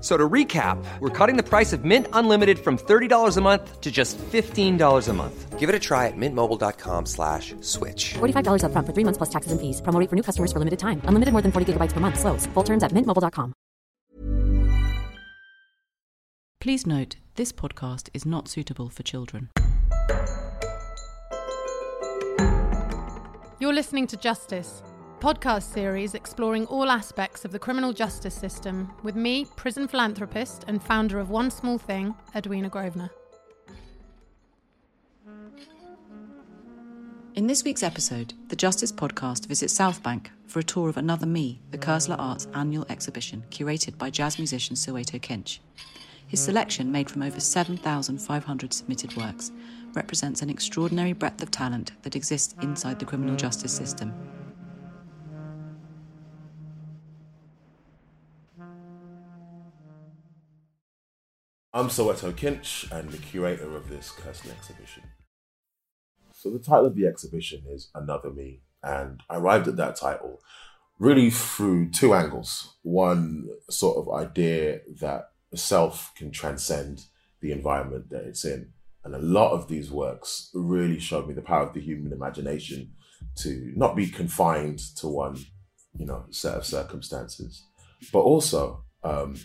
So 0.00 0.16
to 0.16 0.28
recap, 0.28 0.82
we're 1.00 1.10
cutting 1.10 1.36
the 1.36 1.42
price 1.42 1.74
of 1.74 1.84
Mint 1.84 2.06
Unlimited 2.14 2.58
from 2.58 2.78
$30 2.78 3.36
a 3.36 3.40
month 3.42 3.80
to 3.82 3.90
just 3.90 4.16
$15 4.16 5.08
a 5.08 5.12
month. 5.12 5.58
Give 5.58 5.68
it 5.68 5.74
a 5.74 5.78
try 5.78 6.06
at 6.06 6.16
mintmobile.com 6.16 7.04
slash 7.04 7.54
switch. 7.60 8.14
$45 8.14 8.62
upfront 8.64 8.86
for 8.86 8.94
three 8.94 9.04
months 9.04 9.18
plus 9.18 9.28
taxes 9.28 9.52
and 9.52 9.60
fees. 9.60 9.82
Promo 9.82 10.08
for 10.08 10.16
new 10.16 10.22
customers 10.22 10.52
for 10.52 10.58
limited 10.58 10.78
time. 10.78 11.02
Unlimited 11.04 11.32
more 11.32 11.42
than 11.42 11.52
40 11.52 11.74
gigabytes 11.74 11.92
per 11.92 12.00
month. 12.00 12.18
Slows. 12.18 12.46
Full 12.54 12.64
terms 12.64 12.82
at 12.82 12.92
mintmobile.com. 12.92 13.52
Please 16.60 16.86
note, 16.86 17.16
this 17.36 17.52
podcast 17.52 18.08
is 18.12 18.26
not 18.26 18.48
suitable 18.48 18.88
for 18.90 19.02
children. 19.02 19.48
You're 23.58 23.74
listening 23.74 24.06
to 24.08 24.16
Justice, 24.16 24.82
podcast 25.20 25.64
series 25.64 26.14
exploring 26.14 26.64
all 26.66 26.88
aspects 26.88 27.44
of 27.44 27.52
the 27.52 27.58
criminal 27.58 27.92
justice 27.92 28.34
system 28.34 28.90
with 29.02 29.14
me, 29.14 29.44
prison 29.54 29.86
philanthropist 29.86 30.64
and 30.66 30.82
founder 30.82 31.20
of 31.20 31.28
One 31.28 31.50
Small 31.50 31.76
Thing, 31.76 32.14
Edwina 32.34 32.70
Grosvenor. 32.70 33.10
In 37.34 37.46
this 37.46 37.62
week's 37.62 37.82
episode, 37.82 38.32
the 38.48 38.56
Justice 38.56 38.90
Podcast 38.90 39.46
visits 39.46 39.74
South 39.74 40.02
Bank 40.02 40.30
for 40.46 40.58
a 40.58 40.64
tour 40.64 40.88
of 40.88 40.96
Another 40.96 41.26
Me, 41.26 41.60
the 41.70 41.78
Koestler 41.78 42.16
Arts 42.18 42.48
annual 42.54 42.86
exhibition 42.88 43.44
curated 43.50 43.98
by 43.98 44.08
jazz 44.08 44.38
musician 44.38 44.74
Soweto 44.74 45.20
Kinch. 45.20 45.58
His 46.26 46.40
selection, 46.40 46.90
made 46.90 47.10
from 47.10 47.22
over 47.22 47.40
7,500 47.40 48.72
submitted 48.72 49.14
works, 49.16 49.52
represents 49.92 50.40
an 50.40 50.48
extraordinary 50.48 51.12
breadth 51.12 51.42
of 51.42 51.50
talent 51.50 51.92
that 52.02 52.16
exists 52.16 52.54
inside 52.62 52.98
the 52.98 53.04
criminal 53.04 53.36
justice 53.36 53.72
system. 53.72 54.14
I'm 61.72 61.86
Soweto 61.86 62.32
Kinch 62.32 62.90
and 62.90 63.10
the 63.10 63.18
curator 63.18 63.76
of 63.76 63.88
this 63.88 64.10
Koestler 64.10 64.50
exhibition. 64.50 65.04
So 66.32 66.50
the 66.50 66.58
title 66.58 66.86
of 66.86 66.96
the 66.96 67.06
exhibition 67.06 67.62
is 67.68 67.90
Another 67.94 68.30
Me, 68.30 68.62
and 68.82 69.22
I 69.30 69.36
arrived 69.36 69.68
at 69.68 69.76
that 69.76 69.94
title 69.94 70.40
really 70.98 71.30
through 71.30 71.90
two 71.90 72.12
angles. 72.12 72.76
One 72.82 73.48
sort 73.68 73.98
of 73.98 74.12
idea 74.12 74.80
that 75.00 75.30
the 75.52 75.56
self 75.56 76.12
can 76.16 76.32
transcend 76.32 77.04
the 77.40 77.52
environment 77.52 78.10
that 78.10 78.24
it's 78.24 78.44
in. 78.44 78.72
And 79.04 79.14
a 79.14 79.20
lot 79.20 79.52
of 79.52 79.68
these 79.68 79.92
works 79.92 80.50
really 80.52 80.98
showed 80.98 81.28
me 81.28 81.34
the 81.34 81.40
power 81.40 81.68
of 81.68 81.74
the 81.74 81.80
human 81.80 82.12
imagination 82.12 82.94
to 83.42 83.72
not 83.76 83.94
be 83.94 84.08
confined 84.08 84.80
to 84.96 85.06
one, 85.06 85.38
you 85.96 86.04
know, 86.04 86.24
set 86.30 86.56
of 86.56 86.66
circumstances, 86.66 87.64
but 88.12 88.20
also 88.22 88.82
um, 89.04 89.36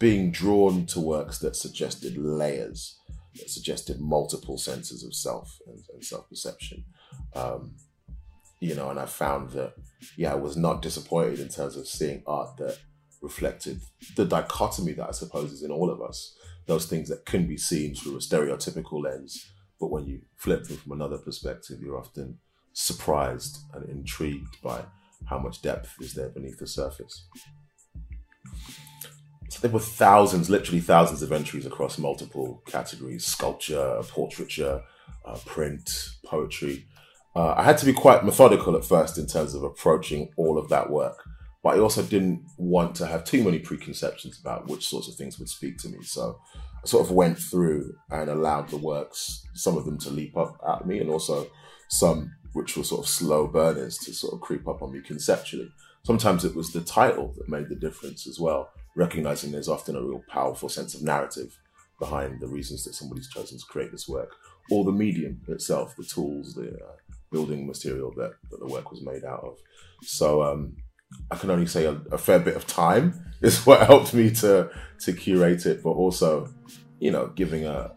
being 0.00 0.32
drawn 0.32 0.86
to 0.86 0.98
works 0.98 1.38
that 1.38 1.54
suggested 1.54 2.16
layers, 2.16 2.98
that 3.36 3.50
suggested 3.50 4.00
multiple 4.00 4.58
senses 4.58 5.04
of 5.04 5.14
self 5.14 5.58
and, 5.66 5.78
and 5.92 6.04
self 6.04 6.28
perception. 6.28 6.84
Um, 7.34 7.76
you 8.60 8.74
know, 8.74 8.90
and 8.90 8.98
I 8.98 9.06
found 9.06 9.50
that, 9.50 9.74
yeah, 10.16 10.32
I 10.32 10.36
was 10.36 10.56
not 10.56 10.82
disappointed 10.82 11.38
in 11.38 11.48
terms 11.48 11.76
of 11.76 11.86
seeing 11.86 12.22
art 12.26 12.56
that 12.56 12.78
reflected 13.22 13.80
the 14.16 14.24
dichotomy 14.24 14.92
that 14.94 15.08
I 15.08 15.12
suppose 15.12 15.52
is 15.52 15.62
in 15.62 15.70
all 15.70 15.90
of 15.90 16.00
us. 16.00 16.34
Those 16.66 16.86
things 16.86 17.08
that 17.10 17.26
can 17.26 17.46
be 17.46 17.56
seen 17.58 17.94
through 17.94 18.16
a 18.16 18.20
stereotypical 18.20 19.02
lens, 19.02 19.52
but 19.78 19.90
when 19.90 20.06
you 20.06 20.22
flip 20.36 20.64
them 20.64 20.78
from 20.78 20.92
another 20.92 21.18
perspective, 21.18 21.78
you're 21.80 21.98
often 21.98 22.38
surprised 22.72 23.58
and 23.74 23.88
intrigued 23.88 24.60
by 24.62 24.82
how 25.28 25.38
much 25.38 25.60
depth 25.60 25.94
is 26.00 26.14
there 26.14 26.30
beneath 26.30 26.58
the 26.58 26.66
surface. 26.66 27.26
There 29.58 29.70
were 29.70 29.80
thousands, 29.80 30.48
literally 30.48 30.80
thousands 30.80 31.22
of 31.22 31.32
entries 31.32 31.66
across 31.66 31.98
multiple 31.98 32.62
categories 32.66 33.26
sculpture, 33.26 34.00
portraiture, 34.08 34.82
uh, 35.24 35.38
print, 35.44 36.10
poetry. 36.24 36.86
Uh, 37.34 37.54
I 37.56 37.64
had 37.64 37.78
to 37.78 37.86
be 37.86 37.92
quite 37.92 38.24
methodical 38.24 38.76
at 38.76 38.84
first 38.84 39.18
in 39.18 39.26
terms 39.26 39.54
of 39.54 39.62
approaching 39.62 40.30
all 40.36 40.58
of 40.58 40.68
that 40.68 40.90
work, 40.90 41.22
but 41.62 41.76
I 41.76 41.78
also 41.78 42.02
didn't 42.02 42.44
want 42.56 42.94
to 42.96 43.06
have 43.06 43.24
too 43.24 43.44
many 43.44 43.58
preconceptions 43.58 44.40
about 44.40 44.68
which 44.68 44.88
sorts 44.88 45.08
of 45.08 45.14
things 45.14 45.38
would 45.38 45.48
speak 45.48 45.78
to 45.78 45.88
me. 45.88 45.98
So 46.02 46.40
I 46.82 46.86
sort 46.86 47.04
of 47.04 47.12
went 47.12 47.38
through 47.38 47.94
and 48.10 48.30
allowed 48.30 48.68
the 48.68 48.78
works, 48.78 49.46
some 49.54 49.76
of 49.76 49.84
them 49.84 49.98
to 49.98 50.10
leap 50.10 50.36
up 50.36 50.58
at 50.66 50.86
me, 50.86 50.98
and 51.00 51.10
also 51.10 51.48
some 51.88 52.32
which 52.52 52.76
were 52.76 52.84
sort 52.84 53.04
of 53.04 53.08
slow 53.08 53.46
burners 53.46 53.98
to 53.98 54.12
sort 54.12 54.34
of 54.34 54.40
creep 54.40 54.66
up 54.66 54.82
on 54.82 54.92
me 54.92 55.00
conceptually. 55.00 55.70
Sometimes 56.04 56.44
it 56.44 56.56
was 56.56 56.72
the 56.72 56.80
title 56.80 57.34
that 57.36 57.48
made 57.48 57.68
the 57.68 57.76
difference 57.76 58.26
as 58.26 58.40
well, 58.40 58.70
recognizing 59.00 59.50
there's 59.50 59.68
often 59.76 59.96
a 59.96 60.02
real 60.02 60.22
powerful 60.28 60.68
sense 60.68 60.94
of 60.94 61.02
narrative 61.02 61.58
behind 61.98 62.38
the 62.38 62.46
reasons 62.46 62.84
that 62.84 62.94
somebody's 62.94 63.28
chosen 63.28 63.58
to 63.58 63.64
create 63.64 63.90
this 63.90 64.06
work, 64.06 64.30
or 64.70 64.84
the 64.84 64.92
medium 64.92 65.40
itself, 65.48 65.96
the 65.96 66.04
tools, 66.04 66.54
the 66.54 66.68
uh, 66.68 66.96
building 67.32 67.66
material 67.66 68.12
that, 68.16 68.32
that 68.50 68.60
the 68.60 68.66
work 68.66 68.90
was 68.90 69.02
made 69.02 69.24
out 69.24 69.42
of. 69.42 69.56
So 70.02 70.42
um, 70.42 70.76
I 71.30 71.36
can 71.36 71.50
only 71.50 71.66
say 71.66 71.86
a, 71.86 71.92
a, 72.12 72.18
fair 72.18 72.38
bit 72.38 72.56
of 72.56 72.66
time 72.66 73.06
is 73.42 73.64
what 73.66 73.86
helped 73.86 74.12
me 74.12 74.30
to 74.42 74.70
to 75.04 75.12
curate 75.12 75.64
it, 75.66 75.82
but 75.82 75.94
also, 76.02 76.48
you 76.98 77.10
know, 77.10 77.28
giving 77.28 77.64
a, 77.66 77.92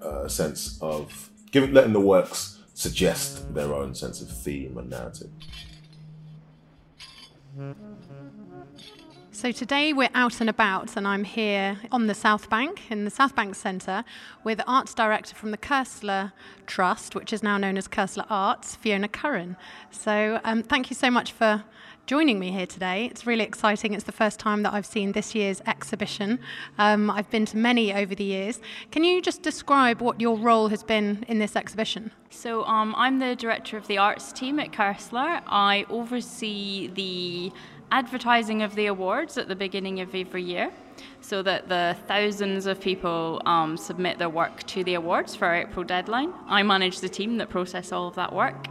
a 0.00 0.28
sense 0.28 0.78
of 0.80 1.30
giving 1.52 1.72
letting 1.72 1.92
the 1.92 2.06
works 2.14 2.62
suggest 2.74 3.54
their 3.54 3.72
own 3.74 3.94
sense 3.94 4.20
of 4.22 4.28
theme 4.44 4.78
and 4.78 4.90
narrative. 4.90 5.30
So 9.36 9.52
today 9.52 9.92
we're 9.92 10.08
out 10.14 10.40
and 10.40 10.48
about, 10.48 10.96
and 10.96 11.06
I'm 11.06 11.24
here 11.24 11.78
on 11.92 12.06
the 12.06 12.14
South 12.14 12.48
Bank 12.48 12.90
in 12.90 13.04
the 13.04 13.10
South 13.10 13.36
Bank 13.36 13.54
Centre 13.54 14.02
with 14.44 14.62
arts 14.66 14.94
director 14.94 15.34
from 15.34 15.50
the 15.50 15.58
Koestler 15.58 16.32
Trust, 16.66 17.14
which 17.14 17.34
is 17.34 17.42
now 17.42 17.58
known 17.58 17.76
as 17.76 17.86
Koestler 17.86 18.24
Arts, 18.30 18.76
Fiona 18.76 19.08
Curran. 19.08 19.58
So 19.90 20.40
um, 20.42 20.62
thank 20.62 20.88
you 20.88 20.96
so 20.96 21.10
much 21.10 21.32
for 21.32 21.64
joining 22.06 22.38
me 22.38 22.50
here 22.50 22.66
today. 22.66 23.06
It's 23.06 23.26
really 23.26 23.44
exciting. 23.44 23.92
It's 23.92 24.04
the 24.04 24.12
first 24.12 24.40
time 24.40 24.62
that 24.62 24.72
I've 24.72 24.86
seen 24.86 25.12
this 25.12 25.34
year's 25.34 25.60
exhibition. 25.66 26.38
Um, 26.78 27.10
I've 27.10 27.28
been 27.28 27.44
to 27.46 27.58
many 27.58 27.92
over 27.92 28.14
the 28.14 28.24
years. 28.24 28.58
Can 28.90 29.04
you 29.04 29.20
just 29.20 29.42
describe 29.42 30.00
what 30.00 30.18
your 30.18 30.38
role 30.38 30.68
has 30.68 30.82
been 30.82 31.26
in 31.28 31.40
this 31.40 31.56
exhibition? 31.56 32.10
So, 32.30 32.64
um, 32.64 32.94
I'm 32.96 33.18
the 33.18 33.36
director 33.36 33.76
of 33.76 33.86
the 33.86 33.98
arts 33.98 34.32
team 34.32 34.58
at 34.60 34.72
Koestler. 34.72 35.42
I 35.46 35.84
oversee 35.90 36.88
the 36.88 37.52
advertising 37.90 38.62
of 38.62 38.74
the 38.74 38.86
awards 38.86 39.38
at 39.38 39.48
the 39.48 39.56
beginning 39.56 40.00
of 40.00 40.14
every 40.14 40.42
year 40.42 40.72
so 41.20 41.42
that 41.42 41.68
the 41.68 41.96
thousands 42.06 42.66
of 42.66 42.80
people 42.80 43.42
um, 43.46 43.76
submit 43.76 44.18
their 44.18 44.28
work 44.28 44.62
to 44.64 44.84
the 44.84 44.94
awards 44.94 45.34
for 45.34 45.46
our 45.46 45.56
April 45.56 45.84
deadline. 45.84 46.32
I 46.46 46.62
manage 46.62 47.00
the 47.00 47.08
team 47.08 47.36
that 47.38 47.48
process 47.48 47.92
all 47.92 48.08
of 48.08 48.14
that 48.14 48.32
work, 48.32 48.66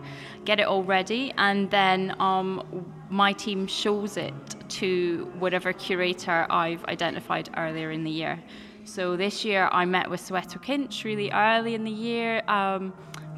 get 0.45 0.59
it 0.59 0.63
all 0.63 0.83
ready, 0.83 1.33
and 1.37 1.69
then 1.69 2.15
um, 2.19 2.85
my 3.09 3.33
team 3.33 3.67
shows 3.67 4.17
it 4.17 4.33
to 4.69 5.31
whatever 5.39 5.73
curator 5.73 6.47
I've 6.49 6.83
identified 6.85 7.49
earlier 7.57 7.91
in 7.91 8.03
the 8.03 8.11
year. 8.11 8.41
So 8.83 9.17
this 9.17 9.43
year 9.43 9.67
I 9.71 9.85
met 9.85 10.09
with 10.09 10.21
Soweto 10.21 10.61
Kinch 10.63 11.03
really 11.03 11.31
early 11.31 11.75
in 11.75 11.83
the 11.83 11.91
year. 11.91 12.43
Um, 12.47 12.93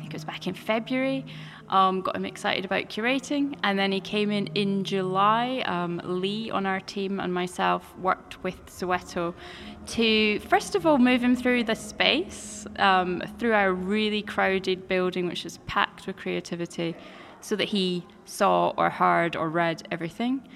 think 0.08 0.14
it 0.14 0.16
was 0.16 0.26
back 0.26 0.48
in 0.48 0.54
February 0.54 1.26
um, 1.70 2.00
got 2.00 2.16
him 2.16 2.24
excited 2.24 2.64
about 2.64 2.84
curating. 2.84 3.58
And 3.64 3.78
then 3.78 3.92
he 3.92 4.00
came 4.00 4.32
in 4.32 4.48
in 4.48 4.86
July. 4.86 5.64
Um, 5.66 6.02
Lee 6.06 6.50
on 6.50 6.66
our 6.66 6.80
team 6.80 7.20
and 7.20 7.34
myself 7.34 7.94
worked 7.98 8.42
with 8.42 8.66
Soweto 8.68 9.34
to, 9.88 10.40
first 10.40 10.76
of 10.76 10.86
all, 10.86 10.98
move 10.98 11.22
him 11.22 11.36
through 11.36 11.66
the 11.66 11.76
space, 11.76 12.66
um, 12.78 13.22
through 13.38 13.54
our 13.54 13.74
really 13.74 14.22
crowded 14.22 14.88
building, 14.88 15.28
which 15.28 15.46
is 15.46 15.58
packed 15.68 16.08
with 16.08 16.16
creativity, 16.16 16.96
so 17.42 17.56
that 17.58 17.68
he 17.68 18.06
saw 18.24 18.74
or 18.78 18.90
heard 18.90 19.36
or 19.36 19.50
read 19.50 19.86
everything. 19.92 20.48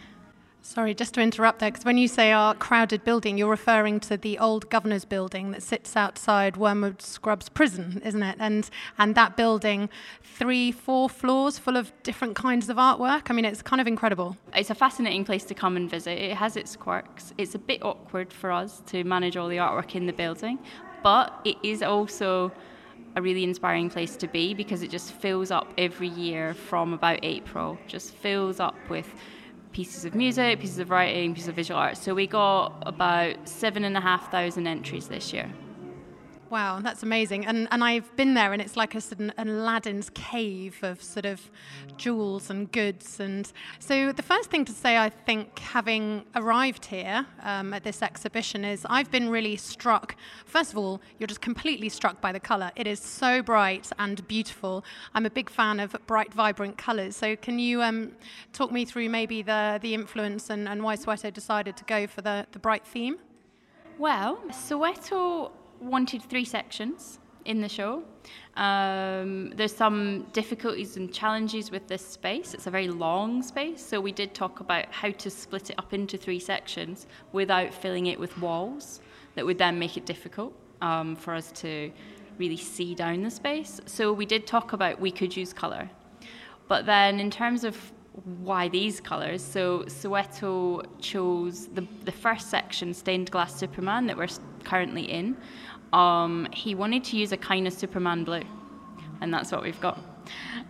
Sorry, 0.63 0.93
just 0.93 1.15
to 1.15 1.21
interrupt 1.21 1.59
there, 1.59 1.71
because 1.71 1.85
when 1.85 1.97
you 1.97 2.07
say 2.07 2.31
our 2.31 2.53
crowded 2.53 3.03
building, 3.03 3.35
you're 3.35 3.49
referring 3.49 3.99
to 4.01 4.15
the 4.15 4.37
old 4.37 4.69
governor's 4.69 5.05
building 5.05 5.51
that 5.51 5.63
sits 5.63 5.97
outside 5.97 6.55
Wormwood 6.55 7.01
Scrubs 7.01 7.49
prison, 7.49 7.99
isn't 8.05 8.21
it? 8.21 8.35
And 8.39 8.69
and 8.99 9.15
that 9.15 9.35
building, 9.35 9.89
three, 10.23 10.71
four 10.71 11.09
floors 11.09 11.57
full 11.57 11.77
of 11.77 11.91
different 12.03 12.35
kinds 12.35 12.69
of 12.69 12.77
artwork. 12.77 13.31
I 13.31 13.33
mean, 13.33 13.43
it's 13.43 13.63
kind 13.63 13.81
of 13.81 13.87
incredible. 13.87 14.37
It's 14.53 14.69
a 14.69 14.75
fascinating 14.75 15.25
place 15.25 15.43
to 15.45 15.55
come 15.55 15.75
and 15.75 15.89
visit. 15.89 16.11
It 16.11 16.37
has 16.37 16.55
its 16.55 16.75
quirks. 16.75 17.33
It's 17.39 17.55
a 17.55 17.59
bit 17.59 17.83
awkward 17.83 18.31
for 18.31 18.51
us 18.51 18.83
to 18.87 19.03
manage 19.03 19.37
all 19.37 19.47
the 19.47 19.57
artwork 19.57 19.95
in 19.95 20.05
the 20.05 20.13
building, 20.13 20.59
but 21.01 21.41
it 21.43 21.57
is 21.63 21.81
also 21.81 22.51
a 23.15 23.21
really 23.21 23.43
inspiring 23.43 23.89
place 23.89 24.15
to 24.15 24.27
be 24.27 24.53
because 24.53 24.83
it 24.83 24.91
just 24.91 25.11
fills 25.11 25.49
up 25.49 25.73
every 25.77 26.07
year 26.07 26.53
from 26.53 26.93
about 26.93 27.19
April. 27.23 27.79
Just 27.87 28.13
fills 28.13 28.59
up 28.59 28.75
with 28.89 29.11
pieces 29.71 30.05
of 30.05 30.15
music, 30.15 30.59
pieces 30.59 30.79
of 30.79 30.89
writing, 30.89 31.33
pieces 31.33 31.49
of 31.49 31.55
visual 31.55 31.79
art. 31.79 31.97
So 31.97 32.13
we 32.13 32.27
got 32.27 32.83
about 32.85 33.47
seven 33.47 33.83
and 33.83 33.97
a 33.97 34.01
half 34.01 34.31
thousand 34.31 34.67
entries 34.67 35.07
this 35.07 35.33
year. 35.33 35.51
Wow, 36.51 36.81
that's 36.81 37.01
amazing. 37.01 37.45
And 37.45 37.69
and 37.71 37.81
I've 37.81 38.13
been 38.17 38.33
there, 38.33 38.51
and 38.51 38.61
it's 38.61 38.75
like 38.75 38.93
a 38.93 38.99
sort 38.99 39.21
of 39.21 39.31
an 39.37 39.47
Aladdin's 39.47 40.09
cave 40.09 40.77
of 40.81 41.01
sort 41.01 41.25
of 41.25 41.49
jewels 41.95 42.49
and 42.49 42.69
goods. 42.69 43.21
And 43.21 43.49
so 43.79 44.11
the 44.11 44.21
first 44.21 44.49
thing 44.49 44.65
to 44.65 44.73
say, 44.73 44.97
I 44.97 45.07
think, 45.07 45.59
having 45.59 46.25
arrived 46.35 46.87
here 46.87 47.25
um, 47.43 47.73
at 47.73 47.85
this 47.85 48.01
exhibition, 48.01 48.65
is 48.65 48.85
I've 48.89 49.09
been 49.09 49.29
really 49.29 49.55
struck. 49.55 50.17
First 50.45 50.73
of 50.73 50.77
all, 50.77 50.99
you're 51.17 51.27
just 51.27 51.39
completely 51.39 51.87
struck 51.87 52.19
by 52.19 52.33
the 52.33 52.39
colour. 52.41 52.71
It 52.75 52.85
is 52.85 52.99
so 52.99 53.41
bright 53.41 53.89
and 53.97 54.27
beautiful. 54.27 54.83
I'm 55.15 55.25
a 55.25 55.29
big 55.29 55.49
fan 55.49 55.79
of 55.79 55.95
bright, 56.05 56.33
vibrant 56.33 56.77
colours. 56.77 57.15
So 57.15 57.37
can 57.37 57.59
you 57.59 57.81
um, 57.81 58.11
talk 58.51 58.73
me 58.73 58.83
through 58.83 59.07
maybe 59.07 59.41
the 59.41 59.79
the 59.81 59.93
influence 59.93 60.49
and, 60.49 60.67
and 60.67 60.83
why 60.83 60.97
Soweto 60.97 61.31
decided 61.31 61.77
to 61.77 61.85
go 61.85 62.07
for 62.07 62.21
the, 62.21 62.45
the 62.51 62.59
bright 62.59 62.85
theme? 62.85 63.19
Well, 63.97 64.37
Soweto 64.49 65.51
wanted 65.81 66.21
three 66.23 66.45
sections 66.45 67.19
in 67.45 67.61
the 67.61 67.69
show. 67.69 68.03
Um, 68.55 69.51
there's 69.55 69.75
some 69.75 70.27
difficulties 70.33 70.97
and 70.97 71.11
challenges 71.11 71.71
with 71.71 71.87
this 71.87 72.05
space. 72.05 72.53
It's 72.53 72.67
a 72.67 72.71
very 72.71 72.87
long 72.87 73.41
space, 73.41 73.83
so 73.83 73.99
we 73.99 74.11
did 74.11 74.33
talk 74.33 74.59
about 74.59 74.85
how 74.91 75.09
to 75.09 75.29
split 75.29 75.71
it 75.71 75.79
up 75.79 75.93
into 75.93 76.17
three 76.17 76.39
sections 76.39 77.07
without 77.31 77.73
filling 77.73 78.07
it 78.07 78.19
with 78.19 78.37
walls 78.37 79.01
that 79.35 79.45
would 79.45 79.57
then 79.57 79.79
make 79.79 79.97
it 79.97 80.05
difficult 80.05 80.53
um, 80.81 81.15
for 81.15 81.33
us 81.33 81.51
to 81.53 81.91
really 82.37 82.57
see 82.57 82.93
down 82.93 83.23
the 83.23 83.31
space. 83.31 83.79
So 83.85 84.13
we 84.13 84.25
did 84.25 84.45
talk 84.45 84.73
about 84.73 84.99
we 84.99 85.11
could 85.11 85.35
use 85.35 85.53
colour. 85.53 85.89
But 86.67 86.85
then, 86.85 87.19
in 87.19 87.29
terms 87.29 87.63
of 87.63 87.91
why 88.41 88.67
these 88.67 88.99
colours, 88.99 89.41
so 89.41 89.83
Soweto 89.83 90.85
chose 90.99 91.67
the, 91.67 91.85
the 92.03 92.11
first 92.11 92.49
section, 92.49 92.93
Stained 92.93 93.31
Glass 93.31 93.55
Superman, 93.55 94.05
that 94.07 94.17
we're 94.17 94.27
currently 94.63 95.03
in, 95.03 95.37
um, 95.93 96.47
he 96.53 96.75
wanted 96.75 97.03
to 97.05 97.17
use 97.17 97.31
a 97.31 97.37
kind 97.37 97.67
of 97.67 97.73
Superman 97.73 98.23
blue, 98.23 98.43
and 99.21 99.33
that's 99.33 99.51
what 99.51 99.63
we've 99.63 99.79
got. 99.81 99.99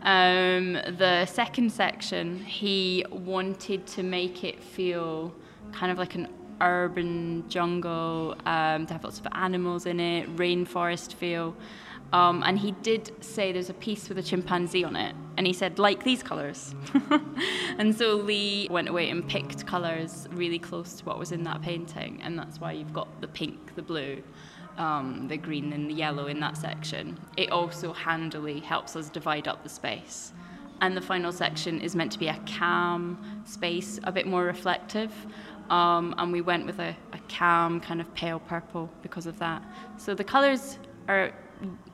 Um, 0.04 0.74
the 0.74 1.26
second 1.26 1.72
section, 1.72 2.44
he 2.44 3.06
wanted 3.12 3.86
to 3.88 4.04
make 4.04 4.44
it 4.44 4.64
feel 4.64 5.34
kind 5.72 5.92
of 5.92 5.98
like 5.98 6.16
an 6.16 6.28
urban 6.60 7.48
jungle, 7.50 8.36
um, 8.46 8.86
to 8.86 8.94
have 8.94 9.04
lots 9.04 9.20
of 9.20 9.28
animals 9.34 9.86
in 9.86 10.00
it, 10.00 10.36
rainforest 10.36 11.14
feel. 11.14 11.56
Um, 12.14 12.44
and 12.46 12.60
he 12.60 12.72
did 12.72 13.24
say 13.24 13.54
there's 13.54 13.70
a 13.70 13.74
piece 13.74 14.10
with 14.10 14.18
a 14.18 14.24
chimpanzee 14.24 14.84
on 14.84 14.96
it, 14.96 15.16
and 15.38 15.48
he 15.48 15.54
said, 15.54 15.80
like 15.80 16.04
these 16.04 16.22
colours. 16.22 16.76
and 17.78 17.96
so 17.96 18.16
Lee 18.16 18.68
went 18.70 18.90
away 18.90 19.10
and 19.10 19.26
picked 19.28 19.66
colours 19.66 20.28
really 20.32 20.60
close 20.60 20.96
to 20.96 21.06
what 21.06 21.18
was 21.18 21.32
in 21.32 21.44
that 21.44 21.62
painting, 21.62 22.20
and 22.22 22.38
that's 22.38 22.60
why 22.60 22.74
you've 22.74 22.94
got 22.94 23.22
the 23.22 23.30
pink, 23.30 23.76
the 23.76 23.82
blue, 23.82 24.22
um, 24.78 25.28
the 25.28 25.38
green 25.38 25.74
and 25.74 25.90
the 25.90 25.94
yellow 25.94 26.28
in 26.28 26.40
that 26.40 26.58
section, 26.58 27.20
it 27.38 27.52
also 27.52 27.94
handily 27.94 28.60
helps 28.60 28.96
us 28.96 29.10
divide 29.10 29.48
up 29.48 29.64
the 29.64 29.70
space. 29.70 30.34
And 30.82 30.98
the 30.98 31.02
final 31.02 31.32
section 31.32 31.80
is 31.80 31.96
meant 31.96 32.12
to 32.14 32.20
be 32.20 32.28
a 32.28 32.40
calm 32.58 33.44
space, 33.46 34.00
a 34.04 34.12
bit 34.12 34.26
more 34.26 34.44
reflective. 34.44 35.12
Um, 35.70 36.16
and 36.18 36.32
we 36.32 36.42
went 36.42 36.66
with 36.66 36.80
a, 36.80 36.96
a 37.14 37.20
calm 37.30 37.80
kind 37.80 38.02
of 38.02 38.14
pale 38.16 38.40
purple 38.40 38.90
because 39.04 39.28
of 39.28 39.38
that. 39.40 39.62
So 39.98 40.16
the 40.16 40.24
colours 40.24 40.80
are 41.08 41.32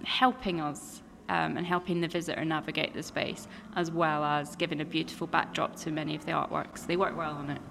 helping 0.03 0.61
us 0.61 1.01
um, 1.29 1.57
and 1.57 1.65
helping 1.65 1.99
the 1.99 2.07
visitor 2.07 2.45
navigate 2.45 2.93
the 2.93 3.03
space, 3.03 3.47
as 3.75 3.91
well 3.91 4.23
as 4.23 4.55
giving 4.55 4.79
a 4.79 4.85
beautiful 4.85 5.27
backdrop 5.27 5.75
to 5.77 5.91
many 5.91 6.15
of 6.15 6.25
the 6.25 6.31
artworks. 6.31 6.87
They 6.87 6.95
work 6.95 7.17
well 7.17 7.33
on 7.33 7.49
it. 7.49 7.61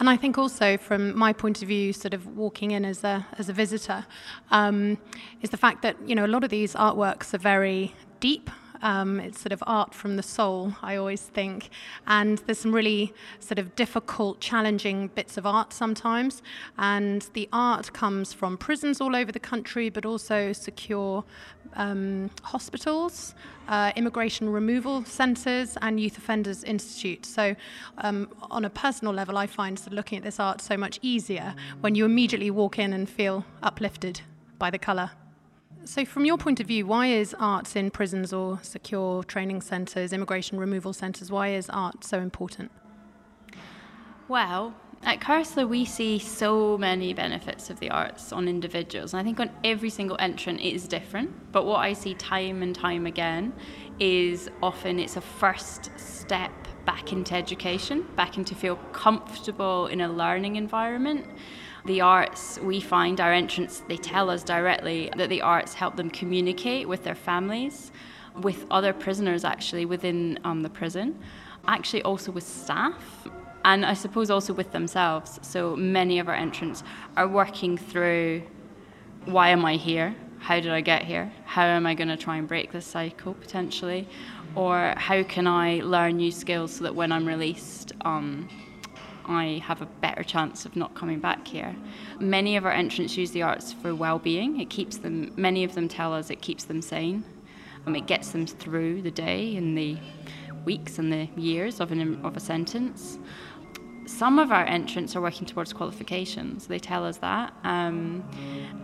And 0.00 0.10
I 0.10 0.16
think 0.16 0.38
also, 0.38 0.76
from 0.76 1.16
my 1.16 1.32
point 1.32 1.62
of 1.62 1.68
view, 1.68 1.92
sort 1.92 2.14
of 2.14 2.26
walking 2.36 2.72
in 2.72 2.84
as 2.84 3.04
a 3.04 3.26
as 3.38 3.48
a 3.48 3.52
visitor, 3.52 4.04
um, 4.50 4.98
is 5.40 5.50
the 5.50 5.56
fact 5.56 5.82
that 5.82 5.96
you 6.06 6.14
know 6.14 6.26
a 6.26 6.32
lot 6.34 6.44
of 6.44 6.50
these 6.50 6.74
artworks 6.74 7.32
are 7.32 7.38
very 7.38 7.94
deep. 8.20 8.50
Um, 8.84 9.18
it's 9.18 9.40
sort 9.40 9.52
of 9.52 9.64
art 9.66 9.94
from 9.94 10.16
the 10.16 10.22
soul, 10.22 10.74
I 10.82 10.94
always 10.96 11.22
think. 11.22 11.70
And 12.06 12.38
there's 12.46 12.58
some 12.58 12.74
really 12.74 13.12
sort 13.40 13.58
of 13.58 13.74
difficult, 13.74 14.40
challenging 14.40 15.08
bits 15.08 15.36
of 15.36 15.46
art 15.46 15.72
sometimes. 15.72 16.42
And 16.78 17.26
the 17.32 17.48
art 17.52 17.92
comes 17.94 18.32
from 18.32 18.58
prisons 18.58 19.00
all 19.00 19.16
over 19.16 19.32
the 19.32 19.40
country, 19.40 19.88
but 19.88 20.04
also 20.04 20.52
secure 20.52 21.24
um, 21.76 22.30
hospitals, 22.42 23.34
uh, 23.68 23.90
immigration 23.96 24.50
removal 24.50 25.04
centres, 25.06 25.78
and 25.80 25.98
youth 25.98 26.18
offenders 26.18 26.62
institutes. 26.62 27.28
So, 27.28 27.56
um, 27.98 28.28
on 28.50 28.66
a 28.66 28.70
personal 28.70 29.14
level, 29.14 29.38
I 29.38 29.46
find 29.46 29.78
sort 29.78 29.88
of 29.88 29.92
looking 29.94 30.18
at 30.18 30.24
this 30.24 30.38
art 30.38 30.60
so 30.60 30.76
much 30.76 30.98
easier 31.02 31.54
when 31.80 31.94
you 31.94 32.04
immediately 32.04 32.50
walk 32.50 32.78
in 32.78 32.92
and 32.92 33.08
feel 33.08 33.44
uplifted 33.62 34.20
by 34.58 34.70
the 34.70 34.78
colour. 34.78 35.10
So, 35.86 36.06
from 36.06 36.24
your 36.24 36.38
point 36.38 36.60
of 36.60 36.66
view, 36.66 36.86
why 36.86 37.08
is 37.08 37.34
arts 37.38 37.76
in 37.76 37.90
prisons 37.90 38.32
or 38.32 38.58
secure 38.62 39.22
training 39.22 39.60
centres, 39.60 40.14
immigration 40.14 40.58
removal 40.58 40.94
centres, 40.94 41.30
why 41.30 41.48
is 41.48 41.68
art 41.68 42.04
so 42.04 42.20
important? 42.20 42.70
Well, 44.26 44.74
at 45.02 45.20
Koestler, 45.20 45.68
we 45.68 45.84
see 45.84 46.18
so 46.18 46.78
many 46.78 47.12
benefits 47.12 47.68
of 47.68 47.80
the 47.80 47.90
arts 47.90 48.32
on 48.32 48.48
individuals. 48.48 49.12
And 49.12 49.20
I 49.20 49.24
think 49.24 49.38
on 49.38 49.50
every 49.62 49.90
single 49.90 50.16
entrant, 50.18 50.60
it 50.60 50.72
is 50.72 50.88
different. 50.88 51.52
But 51.52 51.66
what 51.66 51.80
I 51.80 51.92
see 51.92 52.14
time 52.14 52.62
and 52.62 52.74
time 52.74 53.04
again 53.04 53.52
is 54.00 54.48
often 54.62 54.98
it's 54.98 55.18
a 55.18 55.20
first 55.20 55.90
step 55.96 56.52
back 56.86 57.12
into 57.12 57.34
education, 57.34 58.06
back 58.16 58.38
into 58.38 58.54
feel 58.54 58.76
comfortable 58.92 59.88
in 59.88 60.00
a 60.00 60.08
learning 60.10 60.56
environment. 60.56 61.26
The 61.86 62.00
arts, 62.00 62.58
we 62.60 62.80
find 62.80 63.20
our 63.20 63.32
entrants, 63.32 63.80
they 63.88 63.98
tell 63.98 64.30
us 64.30 64.42
directly 64.42 65.10
that 65.16 65.28
the 65.28 65.42
arts 65.42 65.74
help 65.74 65.96
them 65.96 66.10
communicate 66.10 66.88
with 66.88 67.04
their 67.04 67.14
families, 67.14 67.92
with 68.40 68.64
other 68.70 68.92
prisoners 68.92 69.44
actually 69.44 69.84
within 69.84 70.38
um, 70.44 70.62
the 70.62 70.70
prison, 70.70 71.18
actually 71.66 72.02
also 72.02 72.32
with 72.32 72.44
staff 72.44 73.28
and 73.64 73.84
I 73.84 73.94
suppose 73.94 74.30
also 74.30 74.52
with 74.52 74.72
themselves. 74.72 75.38
So 75.42 75.74
many 75.74 76.18
of 76.18 76.28
our 76.28 76.34
entrants 76.34 76.84
are 77.16 77.26
working 77.26 77.76
through 77.78 78.42
why 79.24 79.48
am 79.48 79.64
I 79.64 79.76
here? 79.76 80.14
How 80.38 80.60
did 80.60 80.70
I 80.70 80.82
get 80.82 81.04
here? 81.04 81.32
How 81.46 81.64
am 81.64 81.86
I 81.86 81.94
going 81.94 82.08
to 82.08 82.16
try 82.16 82.36
and 82.36 82.46
break 82.46 82.72
this 82.72 82.84
cycle 82.84 83.32
potentially? 83.32 84.06
Or 84.54 84.92
how 84.98 85.22
can 85.22 85.46
I 85.46 85.80
learn 85.80 86.18
new 86.18 86.30
skills 86.30 86.74
so 86.74 86.84
that 86.84 86.94
when 86.94 87.10
I'm 87.10 87.26
released, 87.26 87.92
um, 88.02 88.48
I 89.26 89.62
have 89.64 89.82
a 89.82 89.86
better 89.86 90.22
chance 90.22 90.66
of 90.66 90.76
not 90.76 90.94
coming 90.94 91.20
back 91.20 91.46
here. 91.46 91.74
Many 92.20 92.56
of 92.56 92.64
our 92.64 92.72
entrants 92.72 93.16
use 93.16 93.30
the 93.30 93.42
arts 93.42 93.72
for 93.72 93.94
well-being. 93.94 94.60
It 94.60 94.70
keeps 94.70 94.98
them. 94.98 95.32
Many 95.36 95.64
of 95.64 95.74
them 95.74 95.88
tell 95.88 96.12
us 96.12 96.30
it 96.30 96.42
keeps 96.42 96.64
them 96.64 96.82
sane. 96.82 97.24
Um, 97.86 97.96
it 97.96 98.06
gets 98.06 98.30
them 98.30 98.46
through 98.46 99.02
the 99.02 99.10
day 99.10 99.56
and 99.56 99.76
the 99.76 99.98
weeks 100.64 100.98
and 100.98 101.12
the 101.12 101.28
years 101.36 101.80
of 101.80 101.92
an 101.92 102.24
of 102.24 102.36
a 102.36 102.40
sentence 102.40 103.18
some 104.06 104.38
of 104.38 104.52
our 104.52 104.64
entrants 104.64 105.16
are 105.16 105.20
working 105.20 105.46
towards 105.46 105.72
qualifications. 105.72 106.66
They 106.66 106.78
tell 106.78 107.04
us 107.04 107.18
that. 107.18 107.54
Um, 107.64 108.24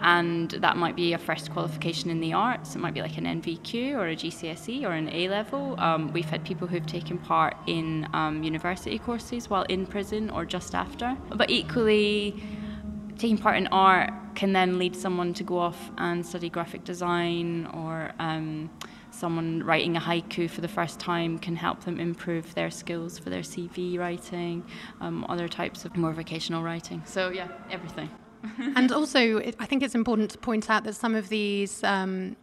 and 0.03 0.51
that 0.53 0.77
might 0.77 0.97
be 0.97 1.13
a 1.13 1.19
first 1.19 1.51
qualification 1.53 2.11
in 2.11 2.21
the 2.21 2.33
arts. 2.33 2.75
It 2.75 2.79
might 2.79 2.95
be 2.95 3.03
like 3.03 3.19
an 3.19 3.25
NVQ 3.25 3.95
or 3.95 4.09
a 4.09 4.17
GCSE 4.17 4.85
or 4.85 4.93
an 4.93 5.09
A 5.11 5.29
level. 5.29 5.79
Um, 5.79 6.13
we've 6.13 6.29
had 6.29 6.45
people 6.45 6.67
who've 6.67 6.87
taken 6.87 7.19
part 7.19 7.57
in 7.67 8.09
um, 8.13 8.43
university 8.43 8.99
courses 8.99 9.51
while 9.51 9.65
in 9.65 9.87
prison 9.87 10.31
or 10.31 10.45
just 10.45 10.75
after. 10.75 11.17
But 11.35 11.51
equally, 11.51 12.43
taking 13.19 13.39
part 13.39 13.57
in 13.59 13.67
art 13.69 14.11
can 14.35 14.53
then 14.53 14.79
lead 14.79 14.97
someone 14.97 15.35
to 15.35 15.45
go 15.45 15.59
off 15.59 15.91
and 15.99 16.25
study 16.25 16.49
graphic 16.49 16.85
design 16.85 17.67
or 17.75 18.13
um, 18.19 18.71
someone 19.11 19.63
writing 19.63 19.97
a 19.97 20.01
haiku 20.01 20.49
for 20.49 20.61
the 20.61 20.69
first 20.69 20.99
time 21.01 21.39
can 21.39 21.57
help 21.57 21.85
them 21.85 21.99
improve 22.01 22.55
their 22.55 22.71
skills 22.71 23.19
for 23.19 23.31
their 23.31 23.43
CV 23.43 23.99
writing, 23.99 24.65
um, 25.01 25.25
other 25.29 25.49
types 25.49 25.85
of 25.85 25.97
more 25.97 26.13
vocational 26.13 26.63
writing. 26.63 27.03
So, 27.05 27.31
yeah, 27.31 27.49
everything. 27.71 28.11
and 28.77 28.91
also, 28.93 29.39
it, 29.39 29.57
I 29.59 29.67
think 29.67 29.83
it's 29.83 29.95
important 29.95 30.31
to 30.31 30.39
point 30.39 30.71
out 30.71 30.85
that 30.85 30.95
some 30.95 31.15
of 31.15 31.29
these. 31.29 31.83
Um, 31.85 32.37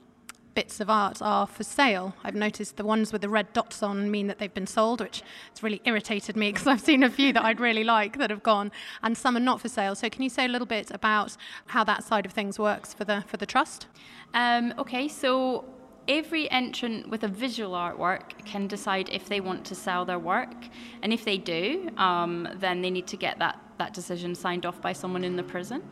bits 0.58 0.80
of 0.80 0.90
art 0.90 1.22
are 1.22 1.46
for 1.46 1.64
sale. 1.64 2.16
I've 2.24 2.34
noticed 2.34 2.78
the 2.78 2.84
ones 2.84 3.14
with 3.14 3.22
the 3.22 3.30
red 3.30 3.54
dots 3.54 3.84
on 3.84 4.10
mean 4.10 4.26
that 4.26 4.40
they've 4.40 4.52
been 4.52 4.66
sold, 4.66 5.02
which 5.02 5.22
has 5.52 5.62
really 5.62 5.80
irritated 5.86 6.36
me 6.36 6.52
because 6.52 6.66
I've 6.66 6.82
seen 6.82 7.04
a 7.04 7.12
few 7.12 7.32
that 7.34 7.46
I'd 7.46 7.60
really 7.60 7.84
like 7.84 8.18
that 8.18 8.32
have 8.32 8.42
gone, 8.42 8.72
and 9.04 9.16
some 9.16 9.38
are 9.38 9.40
not 9.40 9.62
for 9.62 9.70
sale. 9.70 9.94
So, 9.94 10.10
can 10.10 10.24
you 10.24 10.30
say 10.30 10.46
a 10.46 10.48
little 10.48 10.66
bit 10.66 10.90
about 10.90 11.38
how 11.68 11.84
that 11.84 12.04
side 12.04 12.26
of 12.26 12.32
things 12.32 12.58
works 12.58 12.92
for 12.92 13.06
the 13.06 13.24
for 13.28 13.38
the 13.38 13.46
trust? 13.46 13.86
Um, 14.34 14.74
okay, 14.80 15.08
so 15.08 15.64
every 16.08 16.50
entrant 16.52 17.10
with 17.10 17.24
a 17.24 17.28
visual 17.28 17.72
artwork 17.72 18.46
can 18.46 18.68
decide 18.68 19.10
if 19.12 19.28
they 19.28 19.40
want 19.40 19.66
to 19.66 19.76
sell 19.76 20.06
their 20.06 20.20
work, 20.20 20.56
and 21.02 21.12
if 21.14 21.26
they 21.26 21.38
do, 21.38 21.90
um, 21.98 22.48
then 22.56 22.82
they 22.82 22.90
need 22.90 23.08
to 23.08 23.18
get 23.18 23.40
that 23.40 23.60
that 23.78 23.94
decision 23.94 24.34
signed 24.34 24.66
off 24.66 24.82
by 24.82 24.92
someone 24.92 25.24
in 25.24 25.36
the 25.36 25.44
prison. 25.44 25.84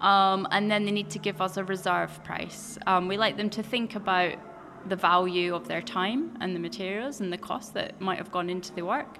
Um, 0.00 0.46
and 0.50 0.70
then 0.70 0.84
they 0.84 0.92
need 0.92 1.10
to 1.10 1.18
give 1.18 1.40
us 1.40 1.56
a 1.56 1.64
reserve 1.64 2.22
price. 2.22 2.78
Um, 2.86 3.08
we 3.08 3.16
like 3.16 3.36
them 3.36 3.50
to 3.50 3.62
think 3.62 3.96
about 3.96 4.36
the 4.86 4.96
value 4.96 5.54
of 5.54 5.66
their 5.66 5.82
time 5.82 6.36
and 6.40 6.54
the 6.54 6.60
materials 6.60 7.20
and 7.20 7.32
the 7.32 7.38
cost 7.38 7.74
that 7.74 8.00
might 8.00 8.18
have 8.18 8.30
gone 8.30 8.50
into 8.50 8.72
the 8.74 8.84
work. 8.84 9.18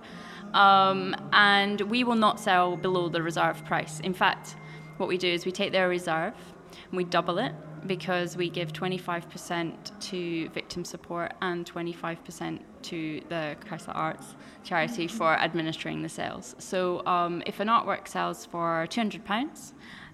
Um, 0.53 1.17
and 1.33 1.81
we 1.81 2.05
will 2.05 2.15
not 2.15 2.39
sell 2.39 2.77
below 2.77 3.09
the 3.09 3.23
reserve 3.23 3.65
price. 3.65 3.99
In 4.01 4.15
fact, 4.15 4.57
what 4.99 5.09
we 5.09 5.19
do 5.19 5.29
is 5.29 5.45
we 5.45 5.53
take 5.53 5.73
their 5.73 5.89
reserve 5.89 6.35
and 6.91 6.97
we 6.97 7.05
double 7.05 7.39
it 7.39 7.53
because 7.87 8.37
we 8.37 8.49
give 8.49 8.73
25% 8.73 10.01
to 10.01 10.49
victim 10.51 10.85
support 10.85 11.35
and 11.43 11.71
25% 11.71 12.61
to 12.83 13.21
the 13.29 13.57
Koestler 13.69 13.95
Arts 13.95 14.35
charity 14.63 15.07
for 15.07 15.35
administering 15.35 16.03
the 16.03 16.09
sales. 16.09 16.55
So 16.59 17.05
um, 17.07 17.43
if 17.47 17.61
an 17.61 17.69
artwork 17.69 18.09
sells 18.09 18.47
for 18.47 18.87
£200, 18.91 19.73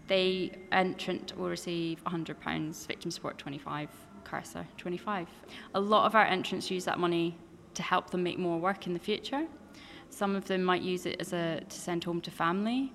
the 0.08 0.52
entrant 0.72 1.36
will 1.38 1.48
receive 1.48 2.02
£100, 2.04 2.86
victim 2.86 3.10
support 3.10 3.38
25 3.38 3.88
Koestler 4.24 4.66
25 4.76 5.28
A 5.74 5.80
lot 5.80 6.06
of 6.06 6.14
our 6.14 6.24
entrants 6.24 6.70
use 6.70 6.84
that 6.84 6.98
money 6.98 7.36
to 7.74 7.82
help 7.82 8.10
them 8.10 8.22
make 8.22 8.38
more 8.38 8.58
work 8.58 8.86
in 8.86 8.92
the 8.92 8.98
future. 8.98 9.46
Some 10.08 10.34
of 10.34 10.46
them 10.46 10.62
might 10.64 10.82
use 10.82 11.06
it 11.06 11.20
as 11.20 11.32
a 11.32 11.62
to 11.68 11.78
send 11.78 12.04
home 12.04 12.20
to 12.22 12.30
family. 12.30 12.92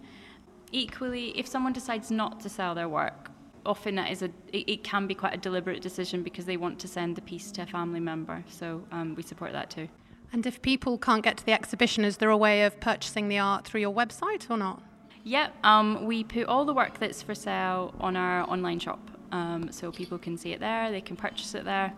Equally, 0.72 1.38
if 1.38 1.48
someone 1.48 1.74
decides 1.74 2.12
not 2.12 2.40
to 2.42 2.50
sell 2.50 2.76
their 2.76 2.90
work, 2.90 3.32
often 3.66 3.96
that 3.96 4.12
is 4.12 4.22
a 4.22 4.26
it, 4.52 4.70
it, 4.70 4.84
can 4.84 5.08
be 5.08 5.16
quite 5.16 5.34
a 5.34 5.38
deliberate 5.38 5.82
decision 5.82 6.24
because 6.24 6.46
they 6.46 6.58
want 6.58 6.80
to 6.80 6.88
send 6.88 7.16
the 7.16 7.22
piece 7.22 7.52
to 7.54 7.64
a 7.64 7.66
family 7.66 8.00
member. 8.00 8.44
So 8.50 8.84
um, 8.92 9.16
we 9.16 9.24
support 9.24 9.52
that 9.54 9.70
too. 9.70 9.88
And 10.32 10.46
if 10.46 10.62
people 10.62 10.98
can't 10.98 11.24
get 11.24 11.38
to 11.38 11.46
the 11.46 11.54
exhibition, 11.54 12.04
is 12.04 12.18
there 12.18 12.30
a 12.30 12.38
way 12.38 12.64
of 12.64 12.80
purchasing 12.80 13.30
the 13.30 13.40
art 13.40 13.66
through 13.66 13.82
your 13.82 13.94
website 13.94 14.50
or 14.50 14.58
not? 14.58 14.82
Yeah, 15.24 15.50
um, 15.64 16.06
we 16.06 16.24
put 16.24 16.46
all 16.48 16.66
the 16.66 16.74
work 16.74 17.00
that's 17.00 17.22
for 17.22 17.34
sale 17.34 17.94
on 18.00 18.16
our 18.16 18.48
online 18.50 18.80
shop, 18.80 19.00
um, 19.32 19.72
so 19.72 19.92
people 19.92 20.18
can 20.18 20.38
see 20.38 20.52
it 20.52 20.60
there. 20.60 20.92
They 20.92 21.02
can 21.02 21.16
purchase 21.16 21.56
it 21.56 21.66
there. 21.66 21.94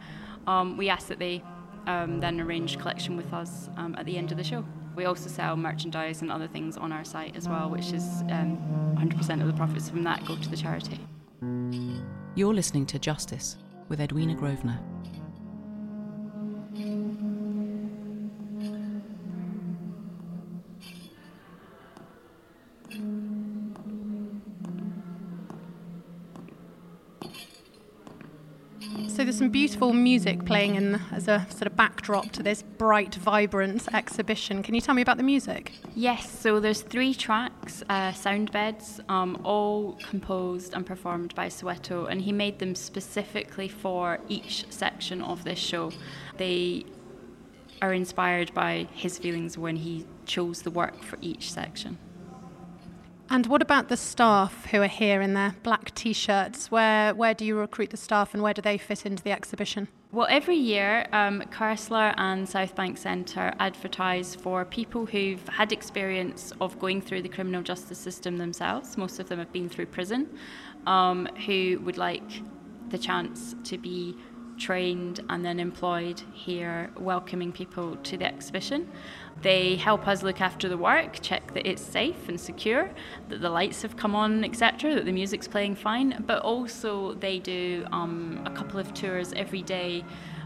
Um, 0.45 0.77
we 0.77 0.87
ask 0.87 1.07
that 1.07 1.19
they 1.19 1.43
um, 1.87 2.19
then 2.19 2.39
arrange 2.39 2.77
collection 2.79 3.17
with 3.17 3.33
us 3.33 3.69
um, 3.75 3.95
at 3.97 4.05
the 4.05 4.17
end 4.17 4.31
of 4.31 4.37
the 4.37 4.43
show. 4.43 4.63
We 4.95 5.05
also 5.05 5.29
sell 5.29 5.57
merchandise 5.57 6.21
and 6.21 6.31
other 6.31 6.47
things 6.47 6.77
on 6.77 6.91
our 6.91 7.03
site 7.03 7.35
as 7.35 7.47
well, 7.49 7.69
which 7.69 7.91
is 7.91 8.03
100% 8.23 8.31
um, 8.31 9.41
of 9.41 9.47
the 9.47 9.53
profits 9.53 9.89
from 9.89 10.03
that 10.03 10.25
go 10.25 10.35
to 10.35 10.49
the 10.49 10.57
charity. 10.57 10.99
You're 11.41 12.53
listening 12.53 12.85
to 12.87 12.99
Justice 12.99 13.57
with 13.89 14.01
Edwina 14.01 14.33
Grosvenor. 14.33 14.79
Some 29.37 29.49
beautiful 29.49 29.93
music 29.93 30.43
playing 30.45 30.73
in 30.73 30.99
as 31.11 31.27
a 31.27 31.45
sort 31.51 31.67
of 31.67 31.75
backdrop 31.75 32.31
to 32.31 32.41
this 32.41 32.63
bright, 32.63 33.13
vibrant 33.13 33.87
exhibition. 33.93 34.63
Can 34.63 34.73
you 34.73 34.81
tell 34.81 34.95
me 34.95 35.03
about 35.03 35.17
the 35.17 35.23
music? 35.23 35.73
Yes. 35.95 36.39
So 36.39 36.59
there's 36.59 36.81
three 36.81 37.13
tracks, 37.13 37.83
uh, 37.87 38.13
sound 38.13 38.51
beds, 38.51 38.99
um, 39.09 39.39
all 39.43 39.93
composed 40.09 40.73
and 40.73 40.83
performed 40.83 41.35
by 41.35 41.49
Soweto, 41.49 42.09
and 42.09 42.19
he 42.19 42.31
made 42.31 42.57
them 42.57 42.73
specifically 42.73 43.67
for 43.67 44.19
each 44.27 44.65
section 44.71 45.21
of 45.21 45.43
this 45.43 45.59
show. 45.59 45.91
They 46.37 46.85
are 47.83 47.93
inspired 47.93 48.51
by 48.55 48.87
his 48.91 49.19
feelings 49.19 49.55
when 49.55 49.75
he 49.75 50.07
chose 50.25 50.63
the 50.63 50.71
work 50.71 51.03
for 51.03 51.19
each 51.21 51.51
section. 51.51 51.99
And 53.29 53.45
what 53.47 53.61
about 53.61 53.89
the 53.89 53.97
staff 53.97 54.65
who 54.67 54.81
are 54.81 54.87
here 54.87 55.21
in 55.21 55.33
their 55.33 55.53
black 55.61 55.93
t-shirts? 55.93 56.71
Where 56.71 57.13
where 57.13 57.33
do 57.33 57.45
you 57.45 57.57
recruit 57.57 57.89
the 57.89 57.97
staff, 57.97 58.33
and 58.33 58.41
where 58.41 58.53
do 58.53 58.61
they 58.61 58.77
fit 58.77 59.05
into 59.05 59.21
the 59.21 59.31
exhibition? 59.31 59.89
Well, 60.13 60.27
every 60.29 60.55
year, 60.55 61.05
um, 61.11 61.43
Koestler 61.51 62.13
and 62.17 62.47
South 62.47 62.73
Bank 62.75 62.97
Centre 62.97 63.53
advertise 63.59 64.33
for 64.33 64.63
people 64.63 65.05
who've 65.05 65.45
had 65.49 65.73
experience 65.73 66.53
of 66.61 66.79
going 66.79 67.01
through 67.01 67.23
the 67.23 67.29
criminal 67.29 67.61
justice 67.61 67.99
system 67.99 68.37
themselves. 68.37 68.97
Most 68.97 69.19
of 69.19 69.27
them 69.27 69.39
have 69.39 69.51
been 69.51 69.67
through 69.67 69.87
prison, 69.87 70.29
um, 70.85 71.27
who 71.45 71.81
would 71.83 71.97
like 71.97 72.41
the 72.89 72.97
chance 72.97 73.55
to 73.65 73.77
be 73.77 74.15
trained 74.57 75.21
and 75.29 75.45
then 75.45 75.59
employed 75.59 76.21
here, 76.33 76.89
welcoming 76.97 77.51
people 77.51 77.95
to 77.97 78.17
the 78.17 78.25
exhibition. 78.25 78.91
They 79.41 79.75
help 79.75 80.07
us 80.07 80.23
look 80.23 80.41
after 80.41 80.67
the 80.67 80.77
work, 80.77 81.19
check 81.21 81.53
that 81.53 81.67
it's 81.67 81.81
safe 81.81 82.27
and 82.27 82.39
secure, 82.39 82.89
that 83.29 83.41
the 83.41 83.49
lights 83.49 83.81
have 83.83 83.95
come 83.95 84.15
on, 84.15 84.43
etc., 84.43 84.95
that 84.95 85.05
the 85.05 85.11
music's 85.11 85.47
playing 85.47 85.75
fine, 85.75 86.23
but 86.25 86.41
also 86.41 87.13
they 87.13 87.39
do 87.39 87.85
um, 87.91 88.41
a 88.45 88.51
couple 88.51 88.79
of 88.79 88.93
tours 88.93 89.33
every 89.33 89.61
day. 89.61 90.03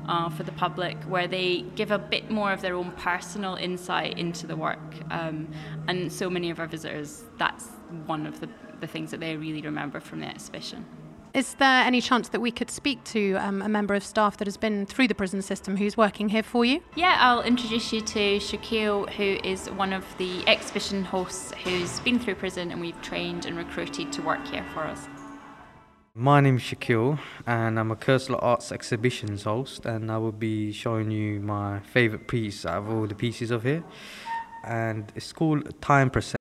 Uh, 0.08 0.28
for 0.30 0.42
the 0.42 0.52
public, 0.54 0.98
where 1.04 1.28
they 1.28 1.62
give 1.76 1.92
a 1.92 2.00
bit 2.00 2.32
more 2.32 2.52
of 2.52 2.60
their 2.60 2.74
own 2.74 2.92
personal 2.94 3.54
insight 3.54 4.18
into 4.18 4.48
the 4.48 4.56
work. 4.56 4.80
Um, 5.12 5.48
and 5.88 6.12
so 6.12 6.28
many 6.28 6.50
of 6.50 6.60
our 6.60 6.66
visitors, 6.66 7.24
that's 7.38 7.68
one 8.08 8.26
of 8.26 8.40
the, 8.40 8.50
the 8.80 8.88
things 8.88 9.12
that 9.12 9.20
they 9.20 9.38
really 9.38 9.62
remember 9.62 10.00
from 10.00 10.20
the 10.20 10.26
exhibition. 10.26 10.84
Is 11.34 11.54
there 11.54 11.86
any 11.86 12.02
chance 12.02 12.28
that 12.30 12.42
we 12.42 12.52
could 12.52 12.70
speak 12.70 13.02
to 13.06 13.36
um, 13.36 13.62
a 13.62 13.70
member 13.70 13.94
of 13.94 14.04
staff 14.04 14.36
that 14.38 14.48
has 14.48 14.58
been 14.58 14.86
through 14.86 15.08
the 15.08 15.16
prison 15.16 15.42
system 15.42 15.78
who's 15.78 15.96
working 15.96 16.28
here 16.28 16.44
for 16.44 16.66
you? 16.66 16.82
Yeah, 16.96 17.16
I'll 17.20 17.42
introduce 17.42 17.94
you 17.94 18.02
to 18.02 18.38
Shaquille, 18.38 19.10
who 19.12 19.38
is 19.48 19.70
one 19.72 19.94
of 19.94 20.04
the 20.18 20.46
exhibition 20.46 21.06
hosts 21.06 21.54
who's 21.64 22.02
been 22.02 22.20
through 22.20 22.36
prison 22.36 22.70
and 22.70 22.82
we've 22.82 23.02
trained 23.02 23.46
and 23.46 23.56
recruited 23.56 24.12
to 24.12 24.22
work 24.22 24.46
here 24.48 24.66
for 24.74 24.82
us. 24.82 25.08
My 26.14 26.42
name 26.42 26.58
is 26.58 26.64
Shaquille, 26.64 27.18
and 27.48 27.80
I'm 27.80 27.92
a 27.92 27.96
Koestler 27.96 28.44
Arts 28.44 28.74
exhibitions 28.74 29.44
host, 29.44 29.86
and 29.86 30.12
I 30.12 30.18
will 30.18 30.34
be 30.34 30.74
showing 30.74 31.12
you 31.12 31.40
my 31.40 31.80
favourite 31.80 32.28
piece 32.28 32.66
out 32.66 32.80
of 32.80 32.90
all 32.90 33.08
the 33.08 33.16
pieces 33.16 33.52
of 33.52 33.64
here, 33.64 33.86
and 34.66 35.10
it's 35.16 35.32
called 35.32 35.82
Time 35.82 36.10
Percent. 36.10 36.41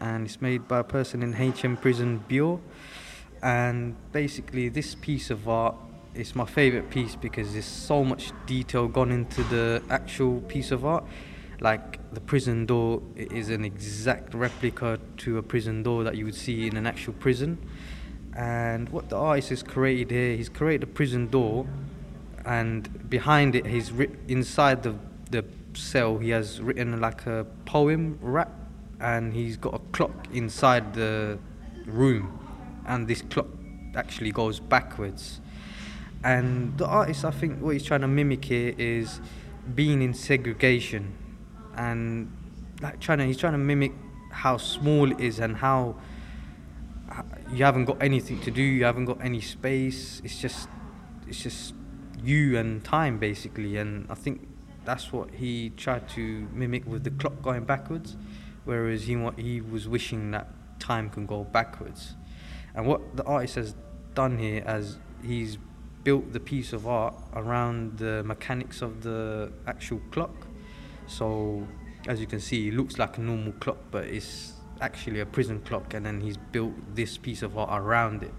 And 0.00 0.26
it's 0.26 0.40
made 0.40 0.66
by 0.66 0.78
a 0.80 0.84
person 0.84 1.22
in 1.22 1.32
HM 1.34 1.76
Prison 1.76 2.24
Bure. 2.26 2.60
And 3.42 3.96
basically, 4.12 4.68
this 4.68 4.94
piece 4.94 5.30
of 5.30 5.48
art 5.48 5.76
is 6.14 6.34
my 6.34 6.44
favorite 6.44 6.90
piece 6.90 7.14
because 7.16 7.52
there's 7.52 7.64
so 7.64 8.04
much 8.04 8.32
detail 8.46 8.88
gone 8.88 9.10
into 9.10 9.42
the 9.44 9.82
actual 9.90 10.40
piece 10.42 10.70
of 10.70 10.84
art. 10.84 11.04
Like 11.60 11.98
the 12.12 12.20
prison 12.20 12.66
door 12.66 13.02
is 13.16 13.50
an 13.50 13.64
exact 13.64 14.34
replica 14.34 14.98
to 15.18 15.38
a 15.38 15.42
prison 15.42 15.82
door 15.82 16.04
that 16.04 16.16
you 16.16 16.24
would 16.24 16.34
see 16.34 16.66
in 16.66 16.76
an 16.76 16.86
actual 16.86 17.12
prison. 17.14 17.58
And 18.34 18.88
what 18.88 19.10
the 19.10 19.16
artist 19.16 19.50
has 19.50 19.62
created 19.62 20.10
here, 20.10 20.36
he's 20.36 20.48
created 20.48 20.84
a 20.84 20.86
prison 20.86 21.28
door, 21.28 21.66
and 22.46 23.10
behind 23.10 23.54
it, 23.54 23.66
he's 23.66 23.92
writ- 23.92 24.18
inside 24.28 24.82
the 24.82 24.94
the 25.30 25.44
cell. 25.74 26.18
He 26.18 26.30
has 26.30 26.60
written 26.60 27.00
like 27.00 27.26
a 27.26 27.46
poem 27.66 28.18
rap 28.20 28.52
and 29.00 29.32
he's 29.32 29.56
got 29.56 29.74
a 29.74 29.78
clock 29.92 30.26
inside 30.32 30.94
the 30.94 31.38
room, 31.86 32.38
and 32.86 33.08
this 33.08 33.22
clock 33.22 33.46
actually 33.94 34.30
goes 34.30 34.60
backwards. 34.60 35.40
And 36.22 36.76
the 36.76 36.86
artist, 36.86 37.24
I 37.24 37.30
think, 37.30 37.62
what 37.62 37.70
he's 37.70 37.84
trying 37.84 38.02
to 38.02 38.08
mimic 38.08 38.44
here 38.44 38.74
is 38.76 39.20
being 39.74 40.02
in 40.02 40.12
segregation, 40.12 41.14
and 41.76 42.30
like 42.82 43.00
trying 43.00 43.18
to, 43.18 43.24
he's 43.24 43.38
trying 43.38 43.52
to 43.52 43.58
mimic 43.58 43.92
how 44.30 44.58
small 44.58 45.10
it 45.10 45.20
is 45.20 45.38
and 45.38 45.56
how 45.56 45.96
you 47.52 47.64
haven't 47.64 47.86
got 47.86 48.00
anything 48.02 48.40
to 48.40 48.50
do, 48.50 48.62
you 48.62 48.84
haven't 48.84 49.06
got 49.06 49.20
any 49.24 49.40
space. 49.40 50.20
It's 50.24 50.40
just, 50.40 50.68
it's 51.26 51.42
just 51.42 51.74
you 52.22 52.58
and 52.58 52.84
time 52.84 53.18
basically, 53.18 53.76
and 53.78 54.06
I 54.10 54.14
think 54.14 54.46
that's 54.84 55.12
what 55.12 55.30
he 55.34 55.70
tried 55.70 56.08
to 56.10 56.48
mimic 56.52 56.86
with 56.86 57.04
the 57.04 57.10
clock 57.10 57.42
going 57.42 57.64
backwards 57.64 58.16
whereas 58.64 59.04
he 59.04 59.16
he 59.36 59.60
was 59.60 59.88
wishing 59.88 60.30
that 60.32 60.48
time 60.78 61.10
can 61.10 61.26
go 61.26 61.44
backwards. 61.44 62.14
And 62.74 62.86
what 62.86 63.16
the 63.16 63.24
artist 63.24 63.54
has 63.56 63.74
done 64.14 64.38
here, 64.38 64.62
as 64.66 64.98
he's 65.22 65.58
built 66.04 66.32
the 66.32 66.40
piece 66.40 66.72
of 66.72 66.86
art 66.86 67.14
around 67.34 67.98
the 67.98 68.22
mechanics 68.24 68.82
of 68.82 69.02
the 69.02 69.52
actual 69.66 70.00
clock. 70.10 70.46
So, 71.06 71.66
as 72.06 72.20
you 72.20 72.26
can 72.26 72.40
see, 72.40 72.68
it 72.68 72.74
looks 72.74 72.98
like 72.98 73.18
a 73.18 73.20
normal 73.20 73.52
clock, 73.52 73.78
but 73.90 74.04
it's 74.04 74.54
actually 74.80 75.20
a 75.20 75.26
prison 75.26 75.60
clock, 75.60 75.94
and 75.94 76.06
then 76.06 76.20
he's 76.20 76.36
built 76.36 76.72
this 76.94 77.18
piece 77.18 77.42
of 77.42 77.58
art 77.58 77.70
around 77.72 78.22
it. 78.22 78.34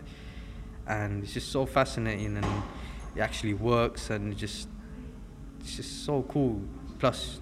And 0.88 1.24
it's 1.24 1.34
just 1.34 1.52
so 1.52 1.66
fascinating, 1.66 2.38
and 2.38 2.46
it 3.16 3.20
actually 3.20 3.54
works, 3.54 4.10
and 4.10 4.36
just 4.36 4.68
it's 5.60 5.76
just 5.76 6.06
so 6.06 6.24
cool. 6.24 6.62
Plus, 6.98 7.42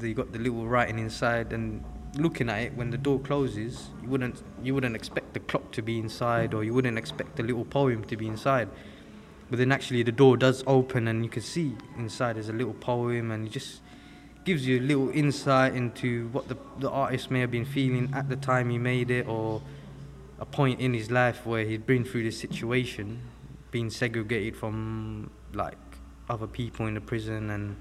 you 0.00 0.14
got 0.14 0.32
the 0.32 0.38
little 0.38 0.66
writing 0.66 0.98
inside, 0.98 1.52
and 1.52 1.84
looking 2.16 2.48
at 2.48 2.62
it 2.62 2.74
when 2.74 2.90
the 2.90 2.98
door 2.98 3.18
closes, 3.18 3.88
you 4.02 4.08
wouldn't 4.08 4.42
you 4.62 4.74
wouldn't 4.74 4.96
expect 4.96 5.34
the 5.34 5.40
clock 5.40 5.70
to 5.72 5.82
be 5.82 5.98
inside, 5.98 6.54
or 6.54 6.64
you 6.64 6.74
wouldn't 6.74 6.98
expect 6.98 7.36
the 7.36 7.42
little 7.42 7.64
poem 7.64 8.04
to 8.04 8.16
be 8.16 8.26
inside. 8.26 8.68
But 9.50 9.58
then 9.58 9.72
actually 9.72 10.02
the 10.02 10.12
door 10.12 10.36
does 10.36 10.62
open, 10.66 11.08
and 11.08 11.24
you 11.24 11.30
can 11.30 11.42
see 11.42 11.74
inside 11.96 12.36
there's 12.36 12.48
a 12.48 12.52
little 12.52 12.74
poem, 12.74 13.30
and 13.30 13.46
it 13.46 13.50
just 13.50 13.80
gives 14.44 14.66
you 14.66 14.78
a 14.78 14.82
little 14.82 15.10
insight 15.10 15.74
into 15.74 16.28
what 16.28 16.48
the 16.48 16.56
the 16.78 16.90
artist 16.90 17.30
may 17.30 17.40
have 17.40 17.50
been 17.50 17.66
feeling 17.66 18.10
at 18.14 18.28
the 18.28 18.36
time 18.36 18.70
he 18.70 18.78
made 18.78 19.10
it, 19.10 19.26
or 19.26 19.62
a 20.40 20.46
point 20.46 20.80
in 20.80 20.94
his 20.94 21.10
life 21.10 21.44
where 21.44 21.64
he'd 21.64 21.86
been 21.86 22.04
through 22.04 22.22
this 22.22 22.38
situation, 22.38 23.20
being 23.70 23.90
segregated 23.90 24.56
from 24.56 25.30
like 25.52 25.78
other 26.28 26.46
people 26.46 26.86
in 26.86 26.94
the 26.94 27.00
prison 27.00 27.50
and 27.50 27.76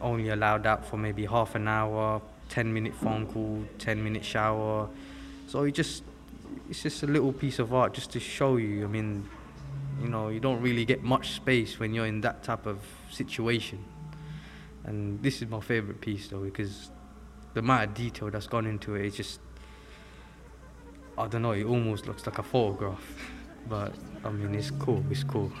only 0.00 0.28
allowed 0.28 0.66
out 0.66 0.84
for 0.84 0.96
maybe 0.96 1.26
half 1.26 1.54
an 1.54 1.68
hour 1.68 2.20
10 2.52 2.70
minute 2.70 2.94
phone 2.94 3.26
call, 3.26 3.64
10 3.78 4.04
minute 4.04 4.22
shower. 4.22 4.86
So 5.46 5.62
it 5.62 5.72
just, 5.72 6.04
it's 6.68 6.82
just 6.82 7.02
a 7.02 7.06
little 7.06 7.32
piece 7.32 7.58
of 7.58 7.72
art 7.72 7.94
just 7.94 8.10
to 8.12 8.20
show 8.20 8.58
you. 8.58 8.84
I 8.84 8.88
mean, 8.88 9.26
you 10.02 10.08
know, 10.10 10.28
you 10.28 10.38
don't 10.38 10.60
really 10.60 10.84
get 10.84 11.02
much 11.02 11.30
space 11.30 11.80
when 11.80 11.94
you're 11.94 12.04
in 12.04 12.20
that 12.20 12.42
type 12.42 12.66
of 12.66 12.78
situation. 13.10 13.82
And 14.84 15.22
this 15.22 15.40
is 15.40 15.48
my 15.48 15.60
favorite 15.60 16.02
piece 16.02 16.28
though, 16.28 16.40
because 16.40 16.90
the 17.54 17.60
amount 17.60 17.84
of 17.84 17.94
detail 17.94 18.30
that's 18.30 18.48
gone 18.48 18.66
into 18.66 18.96
it, 18.96 19.06
it's 19.06 19.16
just, 19.16 19.40
I 21.16 21.28
don't 21.28 21.40
know, 21.40 21.52
it 21.52 21.64
almost 21.64 22.06
looks 22.06 22.26
like 22.26 22.38
a 22.38 22.42
photograph. 22.42 23.02
But 23.68 23.94
I 24.24 24.30
mean, 24.30 24.56
it's 24.56 24.72
cool, 24.72 25.04
it's 25.08 25.22
cool. 25.22 25.52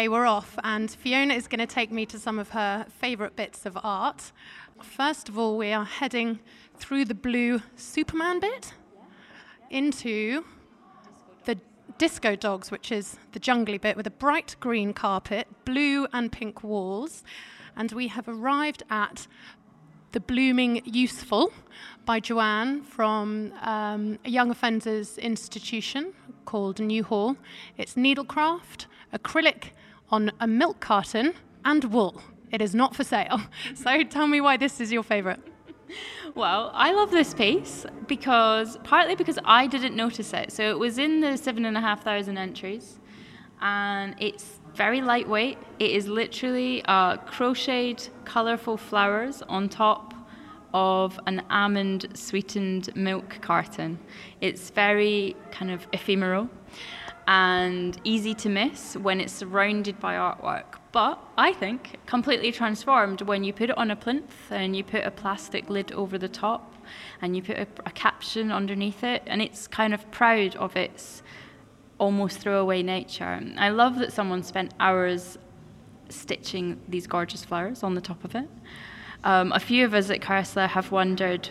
Okay, 0.00 0.08
we're 0.08 0.24
off, 0.24 0.58
and 0.64 0.90
Fiona 0.90 1.34
is 1.34 1.46
going 1.46 1.58
to 1.58 1.66
take 1.66 1.92
me 1.92 2.06
to 2.06 2.18
some 2.18 2.38
of 2.38 2.48
her 2.52 2.86
favourite 2.88 3.36
bits 3.36 3.66
of 3.66 3.76
art. 3.84 4.32
First 4.82 5.28
of 5.28 5.38
all, 5.38 5.58
we 5.58 5.74
are 5.74 5.84
heading 5.84 6.38
through 6.74 7.04
the 7.04 7.14
blue 7.14 7.60
Superman 7.76 8.40
bit 8.40 8.72
into 9.68 10.42
the 11.44 11.58
Disco 11.98 12.34
Dogs, 12.34 12.70
which 12.70 12.90
is 12.90 13.18
the 13.32 13.38
jungly 13.38 13.76
bit 13.76 13.94
with 13.94 14.06
a 14.06 14.10
bright 14.10 14.56
green 14.58 14.94
carpet, 14.94 15.46
blue 15.66 16.06
and 16.14 16.32
pink 16.32 16.64
walls. 16.64 17.22
And 17.76 17.92
we 17.92 18.08
have 18.08 18.26
arrived 18.26 18.82
at 18.88 19.26
The 20.12 20.20
Blooming 20.20 20.80
Useful 20.86 21.52
by 22.06 22.20
Joanne 22.20 22.80
from 22.84 23.52
um, 23.60 24.18
a 24.24 24.30
young 24.30 24.50
offenders 24.50 25.18
institution 25.18 26.14
called 26.46 26.80
New 26.80 27.04
Hall. 27.04 27.36
It's 27.76 27.96
needlecraft, 27.96 28.86
acrylic 29.12 29.72
on 30.10 30.32
a 30.40 30.46
milk 30.46 30.80
carton 30.80 31.34
and 31.64 31.84
wool. 31.84 32.22
It 32.50 32.60
is 32.60 32.74
not 32.74 32.94
for 32.96 33.04
sale. 33.04 33.40
So 33.74 34.02
tell 34.02 34.26
me 34.26 34.40
why 34.40 34.56
this 34.56 34.80
is 34.80 34.92
your 34.92 35.02
favorite. 35.02 35.40
Well, 36.34 36.70
I 36.74 36.92
love 36.92 37.10
this 37.10 37.34
piece 37.34 37.84
because 38.06 38.78
partly 38.84 39.14
because 39.14 39.38
I 39.44 39.66
didn't 39.66 39.96
notice 39.96 40.32
it. 40.32 40.52
So 40.52 40.70
it 40.70 40.78
was 40.78 40.98
in 40.98 41.20
the 41.20 41.36
seven 41.36 41.64
and 41.64 41.76
a 41.76 41.80
half 41.80 42.04
thousand 42.04 42.38
entries, 42.38 43.00
and 43.60 44.14
it's 44.18 44.60
very 44.74 45.00
lightweight. 45.00 45.58
It 45.78 45.90
is 45.90 46.06
literally 46.06 46.82
uh, 46.84 47.16
crocheted, 47.18 48.08
colourful 48.24 48.76
flowers 48.76 49.42
on 49.42 49.68
top 49.68 50.14
of 50.72 51.18
an 51.26 51.42
almond 51.50 52.06
sweetened 52.14 52.94
milk 52.94 53.38
carton. 53.40 53.98
It's 54.40 54.70
very 54.70 55.36
kind 55.50 55.70
of 55.72 55.86
ephemeral 55.92 56.48
and 57.30 58.00
easy 58.02 58.34
to 58.34 58.48
miss 58.48 58.96
when 58.96 59.20
it's 59.20 59.32
surrounded 59.32 60.00
by 60.00 60.14
artwork. 60.14 60.80
But 60.90 61.16
I 61.38 61.52
think 61.52 62.00
completely 62.04 62.50
transformed 62.50 63.22
when 63.22 63.44
you 63.44 63.52
put 63.52 63.70
it 63.70 63.78
on 63.78 63.92
a 63.92 63.94
plinth 63.94 64.34
and 64.50 64.74
you 64.74 64.82
put 64.82 65.04
a 65.04 65.12
plastic 65.12 65.70
lid 65.70 65.92
over 65.92 66.18
the 66.18 66.28
top 66.28 66.74
and 67.22 67.36
you 67.36 67.42
put 67.42 67.56
a, 67.56 67.68
a 67.86 67.92
caption 67.92 68.50
underneath 68.50 69.04
it, 69.04 69.22
and 69.28 69.40
it's 69.40 69.68
kind 69.68 69.94
of 69.94 70.10
proud 70.10 70.56
of 70.56 70.74
its 70.74 71.22
almost 71.98 72.38
throwaway 72.38 72.82
nature. 72.82 73.40
I 73.56 73.68
love 73.68 74.00
that 74.00 74.12
someone 74.12 74.42
spent 74.42 74.74
hours 74.80 75.38
stitching 76.08 76.80
these 76.88 77.06
gorgeous 77.06 77.44
flowers 77.44 77.84
on 77.84 77.94
the 77.94 78.00
top 78.00 78.24
of 78.24 78.34
it. 78.34 78.48
Um, 79.22 79.52
a 79.52 79.60
few 79.60 79.84
of 79.84 79.94
us 79.94 80.10
at 80.10 80.20
Koestler 80.20 80.66
have 80.66 80.90
wondered 80.90 81.50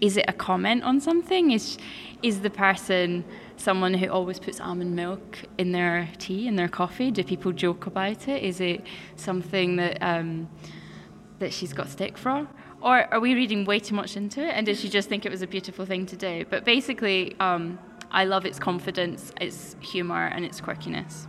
is 0.00 0.16
it 0.16 0.24
a 0.28 0.32
comment 0.32 0.82
on 0.84 1.00
something? 1.00 1.50
Is, 1.50 1.78
is 2.22 2.40
the 2.40 2.50
person 2.50 3.24
someone 3.56 3.94
who 3.94 4.08
always 4.08 4.38
puts 4.38 4.60
almond 4.60 4.94
milk 4.94 5.38
in 5.58 5.72
their 5.72 6.08
tea, 6.18 6.46
in 6.46 6.56
their 6.56 6.68
coffee? 6.68 7.10
Do 7.10 7.24
people 7.24 7.52
joke 7.52 7.86
about 7.86 8.28
it? 8.28 8.42
Is 8.42 8.60
it 8.60 8.82
something 9.16 9.76
that, 9.76 9.98
um, 10.02 10.48
that 11.38 11.52
she's 11.52 11.72
got 11.72 11.88
stick 11.88 12.18
for? 12.18 12.46
Or 12.80 13.12
are 13.12 13.20
we 13.20 13.34
reading 13.34 13.64
way 13.64 13.78
too 13.80 13.94
much 13.94 14.16
into 14.16 14.42
it? 14.42 14.50
And 14.50 14.66
did 14.66 14.76
she 14.76 14.88
just 14.88 15.08
think 15.08 15.24
it 15.24 15.30
was 15.30 15.42
a 15.42 15.46
beautiful 15.46 15.86
thing 15.86 16.06
to 16.06 16.16
do? 16.16 16.44
But 16.48 16.64
basically, 16.64 17.34
um, 17.40 17.78
I 18.10 18.24
love 18.24 18.44
its 18.46 18.58
confidence, 18.58 19.32
its 19.40 19.76
humour, 19.80 20.26
and 20.26 20.44
its 20.44 20.60
quirkiness. 20.60 21.26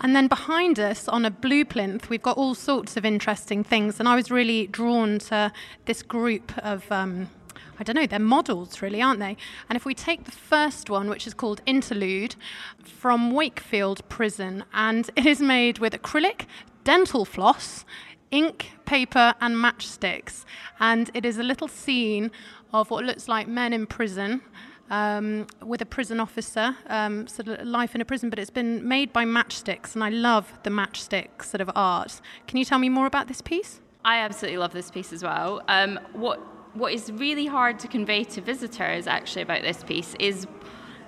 And 0.00 0.14
then 0.14 0.28
behind 0.28 0.78
us 0.78 1.08
on 1.08 1.24
a 1.24 1.30
blue 1.30 1.64
plinth, 1.64 2.10
we've 2.10 2.22
got 2.22 2.36
all 2.36 2.54
sorts 2.54 2.96
of 2.96 3.04
interesting 3.04 3.64
things. 3.64 4.00
And 4.00 4.08
I 4.08 4.14
was 4.14 4.30
really 4.30 4.66
drawn 4.66 5.18
to 5.30 5.52
this 5.86 6.02
group 6.02 6.52
of. 6.58 6.90
Um, 6.92 7.28
I 7.78 7.82
don't 7.82 7.96
know, 7.96 8.06
they're 8.06 8.18
models, 8.18 8.82
really, 8.82 9.02
aren't 9.02 9.20
they? 9.20 9.36
And 9.68 9.76
if 9.76 9.84
we 9.84 9.94
take 9.94 10.24
the 10.24 10.30
first 10.30 10.90
one, 10.90 11.08
which 11.08 11.26
is 11.26 11.34
called 11.34 11.60
Interlude, 11.66 12.36
from 12.82 13.30
Wakefield 13.30 14.08
Prison, 14.08 14.64
and 14.72 15.10
it 15.16 15.26
is 15.26 15.40
made 15.40 15.78
with 15.78 15.92
acrylic, 15.92 16.46
dental 16.84 17.24
floss, 17.24 17.84
ink, 18.30 18.72
paper, 18.84 19.34
and 19.40 19.56
matchsticks. 19.56 20.44
And 20.80 21.10
it 21.14 21.24
is 21.24 21.38
a 21.38 21.42
little 21.42 21.68
scene 21.68 22.30
of 22.72 22.90
what 22.90 23.04
looks 23.04 23.28
like 23.28 23.46
men 23.48 23.72
in 23.72 23.86
prison. 23.86 24.42
Um, 24.90 25.46
with 25.62 25.80
a 25.80 25.86
prison 25.86 26.20
officer, 26.20 26.76
um, 26.88 27.26
sort 27.26 27.48
of 27.48 27.66
life 27.66 27.94
in 27.94 28.02
a 28.02 28.04
prison, 28.04 28.28
but 28.28 28.38
it's 28.38 28.50
been 28.50 28.86
made 28.86 29.14
by 29.14 29.24
matchsticks, 29.24 29.94
and 29.94 30.04
I 30.04 30.10
love 30.10 30.52
the 30.62 30.68
matchstick 30.68 31.42
sort 31.42 31.62
of 31.62 31.70
art. 31.74 32.20
Can 32.46 32.58
you 32.58 32.66
tell 32.66 32.78
me 32.78 32.90
more 32.90 33.06
about 33.06 33.26
this 33.26 33.40
piece? 33.40 33.80
I 34.04 34.18
absolutely 34.18 34.58
love 34.58 34.74
this 34.74 34.90
piece 34.90 35.10
as 35.14 35.22
well. 35.22 35.62
Um, 35.68 35.98
what 36.12 36.38
what 36.74 36.92
is 36.92 37.10
really 37.12 37.46
hard 37.46 37.78
to 37.80 37.88
convey 37.88 38.24
to 38.24 38.40
visitors 38.40 39.06
actually 39.06 39.42
about 39.42 39.62
this 39.62 39.82
piece 39.82 40.14
is 40.18 40.46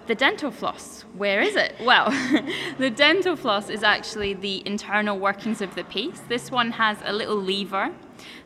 the 0.06 0.14
dental 0.14 0.52
floss. 0.52 1.04
Where 1.16 1.40
is 1.40 1.56
it? 1.56 1.74
Well, 1.80 2.10
the 2.78 2.90
dental 2.90 3.34
floss 3.34 3.68
is 3.68 3.82
actually 3.82 4.34
the 4.34 4.62
internal 4.64 5.18
workings 5.18 5.60
of 5.60 5.74
the 5.74 5.82
piece. 5.84 6.20
This 6.28 6.50
one 6.50 6.70
has 6.72 6.98
a 7.04 7.12
little 7.12 7.36
lever 7.36 7.92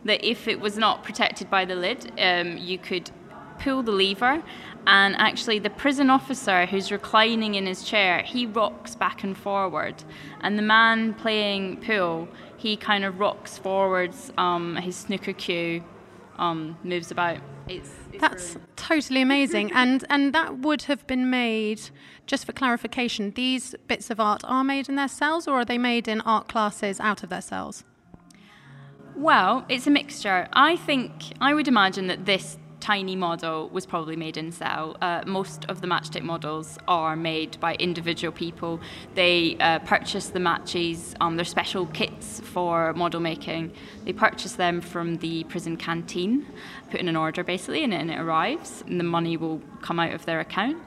that, 0.07 0.25
if 0.25 0.49
it 0.49 0.59
was 0.59 0.79
not 0.79 1.05
protected 1.05 1.51
by 1.51 1.67
the 1.67 1.75
lid, 1.75 2.13
um, 2.19 2.57
you 2.57 2.79
could 2.79 3.11
pull 3.59 3.83
the 3.83 3.93
lever 3.93 4.43
and 4.87 5.15
actually 5.17 5.59
the 5.59 5.69
prison 5.69 6.09
officer 6.09 6.65
who's 6.65 6.91
reclining 6.91 7.55
in 7.55 7.67
his 7.67 7.85
chair 7.85 8.23
he 8.23 8.47
rocks 8.47 8.95
back 8.95 9.23
and 9.23 9.37
forward 9.37 9.95
and 10.41 10.57
the 10.57 10.63
man 10.63 11.13
playing 11.13 11.77
pool 11.83 12.27
he 12.57 12.75
kind 12.75 13.05
of 13.05 13.21
rocks 13.21 13.59
forwards 13.59 14.33
um, 14.39 14.77
his 14.77 14.97
snooker 14.97 15.35
cue 15.35 15.85
um, 16.41 16.77
moves 16.83 17.13
about. 17.13 17.39
It's, 17.69 17.91
it's 18.13 18.21
That's 18.21 18.57
totally 18.75 19.23
amazing, 19.23 19.71
and 19.73 20.05
and 20.11 20.33
that 20.35 20.59
would 20.59 20.83
have 20.83 21.07
been 21.07 21.31
made. 21.31 21.81
Just 22.27 22.47
for 22.47 22.53
clarification, 22.53 23.33
these 23.33 23.75
bits 23.87 24.11
of 24.11 24.19
art 24.19 24.43
are 24.45 24.65
made 24.65 24.89
in 24.89 24.97
their 24.97 25.09
cells, 25.09 25.47
or 25.47 25.61
are 25.61 25.65
they 25.65 25.79
made 25.79 26.09
in 26.09 26.21
art 26.23 26.49
classes 26.49 26.99
out 26.99 27.23
of 27.23 27.29
their 27.29 27.41
cells? 27.41 27.85
Well, 29.15 29.65
it's 29.69 29.87
a 29.87 29.91
mixture. 29.91 30.49
I 30.53 30.77
think 30.77 31.13
I 31.41 31.55
would 31.55 31.69
imagine 31.69 32.07
that 32.07 32.25
this 32.25 32.57
tiny 32.81 33.15
model 33.15 33.69
was 33.69 33.87
probably 33.87 34.17
made 34.17 34.37
in 34.37 34.51
cell. 34.51 34.97
Uh, 35.01 35.23
most 35.27 35.65
of 35.67 35.81
the 35.81 35.87
matchstick 35.87 36.23
models 36.23 36.79
are 36.89 37.15
made 37.15 37.61
by 37.61 37.75
individual 37.75 38.33
people. 38.33 38.81
They 39.15 39.57
uh, 39.61 39.79
purchase 39.81 40.29
the 40.29 40.41
matches, 40.41 41.15
um, 41.21 41.37
they're 41.37 41.45
special 41.45 41.87
kits 41.87 42.41
for 42.41 42.93
model 42.95 43.21
making. 43.21 43.73
They 44.05 44.13
purchase 44.13 44.55
them 44.55 44.81
from 44.81 45.19
the 45.19 45.45
prison 45.45 45.77
canteen, 45.77 46.47
put 46.91 47.01
in 47.01 47.09
an 47.09 47.17
order 47.17 47.45
basically, 47.45 47.85
and, 47.85 47.95
and 47.95 48.11
it 48.11 48.19
arrives, 48.19 48.83
and 48.87 48.99
the 48.99 49.05
money 49.05 49.37
will 49.37 49.61
come 49.83 50.01
out 50.01 50.13
of 50.13 50.25
their 50.27 50.41
account. 50.41 50.79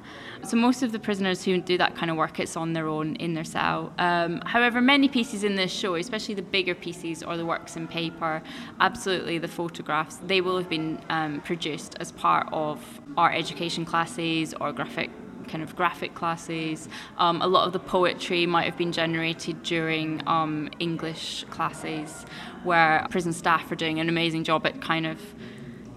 So 0.45 0.57
most 0.57 0.83
of 0.83 0.91
the 0.91 0.99
prisoners 0.99 1.43
who 1.43 1.61
do 1.61 1.77
that 1.77 1.95
kind 1.95 2.11
of 2.11 2.17
work, 2.17 2.37
it's 2.39 2.57
on 2.57 2.73
their 2.73 2.87
own 2.87 3.15
in 3.15 3.33
their 3.33 3.45
cell. 3.45 3.93
Um, 3.97 4.41
however, 4.45 4.81
many 4.81 5.07
pieces 5.07 5.45
in 5.45 5.55
this 5.55 5.71
show, 5.71 5.95
especially 5.95 6.35
the 6.35 6.41
bigger 6.41 6.75
pieces 6.75 7.23
or 7.23 7.37
the 7.37 7.45
works 7.45 7.77
in 7.77 7.87
paper, 7.87 8.43
absolutely 8.81 9.37
the 9.37 9.47
photographs, 9.47 10.17
they 10.17 10.41
will 10.41 10.57
have 10.57 10.67
been 10.67 10.99
um, 11.09 11.39
produced 11.41 11.95
as 12.01 12.11
part 12.11 12.49
of 12.51 12.83
art 13.15 13.35
education 13.35 13.85
classes 13.85 14.53
or 14.59 14.73
graphic 14.73 15.09
kind 15.47 15.63
of 15.63 15.75
graphic 15.75 16.13
classes. 16.13 16.89
Um, 17.17 17.41
a 17.41 17.47
lot 17.47 17.65
of 17.67 17.73
the 17.73 17.79
poetry 17.79 18.45
might 18.45 18.65
have 18.65 18.77
been 18.77 18.91
generated 18.91 19.63
during 19.63 20.21
um, 20.27 20.69
English 20.79 21.45
classes, 21.49 22.25
where 22.63 23.07
prison 23.09 23.33
staff 23.33 23.71
are 23.71 23.75
doing 23.75 23.99
an 23.99 24.09
amazing 24.09 24.43
job 24.43 24.65
at 24.65 24.81
kind 24.81 25.05
of 25.05 25.19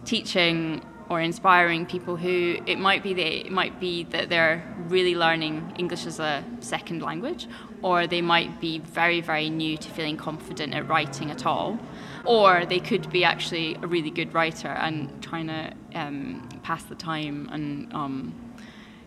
teaching 0.04 0.82
or 1.09 1.21
inspiring 1.21 1.87
people 1.87 2.16
who 2.16 2.59
it 2.66 2.79
might 2.79 3.03
be 3.03 3.12
it 3.12 3.53
might 3.53 3.79
be 3.79 4.05
that 4.05 4.29
they're 4.29 4.62
really 4.88 5.14
learning 5.14 5.75
English 5.79 6.07
as 6.07 6.19
a 6.19 6.45
second 6.61 7.03
language, 7.03 7.47
or 7.83 8.07
they 8.07 8.23
might 8.23 8.61
be 8.61 8.79
very 8.79 9.21
very 9.21 9.49
new 9.49 9.77
to 9.77 9.88
feeling 9.90 10.16
confident 10.16 10.75
at 10.75 10.88
writing 10.88 11.31
at 11.31 11.47
all, 11.47 11.79
or 12.25 12.66
they 12.66 12.81
could 12.81 13.11
be 13.11 13.25
actually 13.25 13.77
a 13.83 13.87
really 13.87 14.11
good 14.11 14.33
writer 14.35 14.69
and 14.69 15.23
trying 15.23 15.47
to 15.47 15.73
um, 15.95 16.49
pass 16.62 16.83
the 16.85 16.95
time 16.95 17.49
and 17.53 17.92
um, 17.92 18.35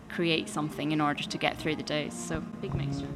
create 0.08 0.48
something 0.48 0.92
in 0.92 1.00
order 1.00 1.22
to 1.22 1.38
get 1.38 1.56
through 1.56 1.76
the 1.76 1.82
days. 1.82 2.14
So 2.14 2.40
big 2.60 2.74
mixture 2.74 3.08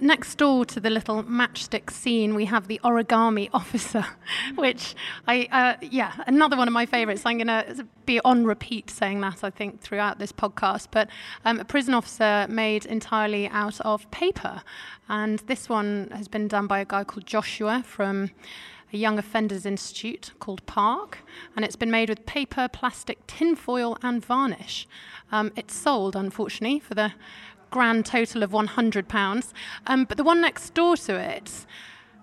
next 0.00 0.36
door 0.36 0.64
to 0.66 0.80
the 0.80 0.90
little 0.90 1.22
matchstick 1.24 1.90
scene, 1.90 2.34
we 2.34 2.46
have 2.46 2.68
the 2.68 2.80
origami 2.84 3.50
officer, 3.54 4.04
which 4.56 4.94
I, 5.26 5.48
uh, 5.50 5.76
yeah, 5.82 6.12
another 6.26 6.56
one 6.56 6.68
of 6.68 6.74
my 6.74 6.86
favorites. 6.86 7.22
I'm 7.24 7.38
going 7.38 7.46
to 7.46 7.86
be 8.06 8.20
on 8.20 8.44
repeat 8.44 8.90
saying 8.90 9.20
that, 9.20 9.44
I 9.44 9.50
think, 9.50 9.80
throughout 9.80 10.18
this 10.18 10.32
podcast. 10.32 10.88
But 10.90 11.08
um, 11.44 11.60
a 11.60 11.64
prison 11.64 11.94
officer 11.94 12.46
made 12.48 12.86
entirely 12.86 13.48
out 13.48 13.80
of 13.82 14.10
paper. 14.10 14.62
And 15.08 15.40
this 15.40 15.68
one 15.68 16.10
has 16.14 16.28
been 16.28 16.48
done 16.48 16.66
by 16.66 16.80
a 16.80 16.84
guy 16.84 17.04
called 17.04 17.26
Joshua 17.26 17.82
from 17.86 18.30
a 18.92 18.96
Young 18.96 19.18
Offenders 19.18 19.66
Institute 19.66 20.32
called 20.40 20.64
Parc, 20.66 21.18
and 21.54 21.64
it's 21.64 21.76
been 21.76 21.90
made 21.90 22.08
with 22.08 22.26
paper, 22.26 22.68
plastic, 22.68 23.24
tinfoil, 23.26 23.96
and 24.02 24.24
varnish. 24.24 24.88
Um, 25.30 25.52
it's 25.56 25.74
sold, 25.74 26.16
unfortunately, 26.16 26.80
for 26.80 26.94
the 26.94 27.12
grand 27.70 28.06
total 28.06 28.42
of 28.42 28.50
£100. 28.50 29.52
Um, 29.86 30.04
but 30.04 30.16
the 30.16 30.24
one 30.24 30.40
next 30.40 30.74
door 30.74 30.96
to 30.96 31.16
it 31.16 31.66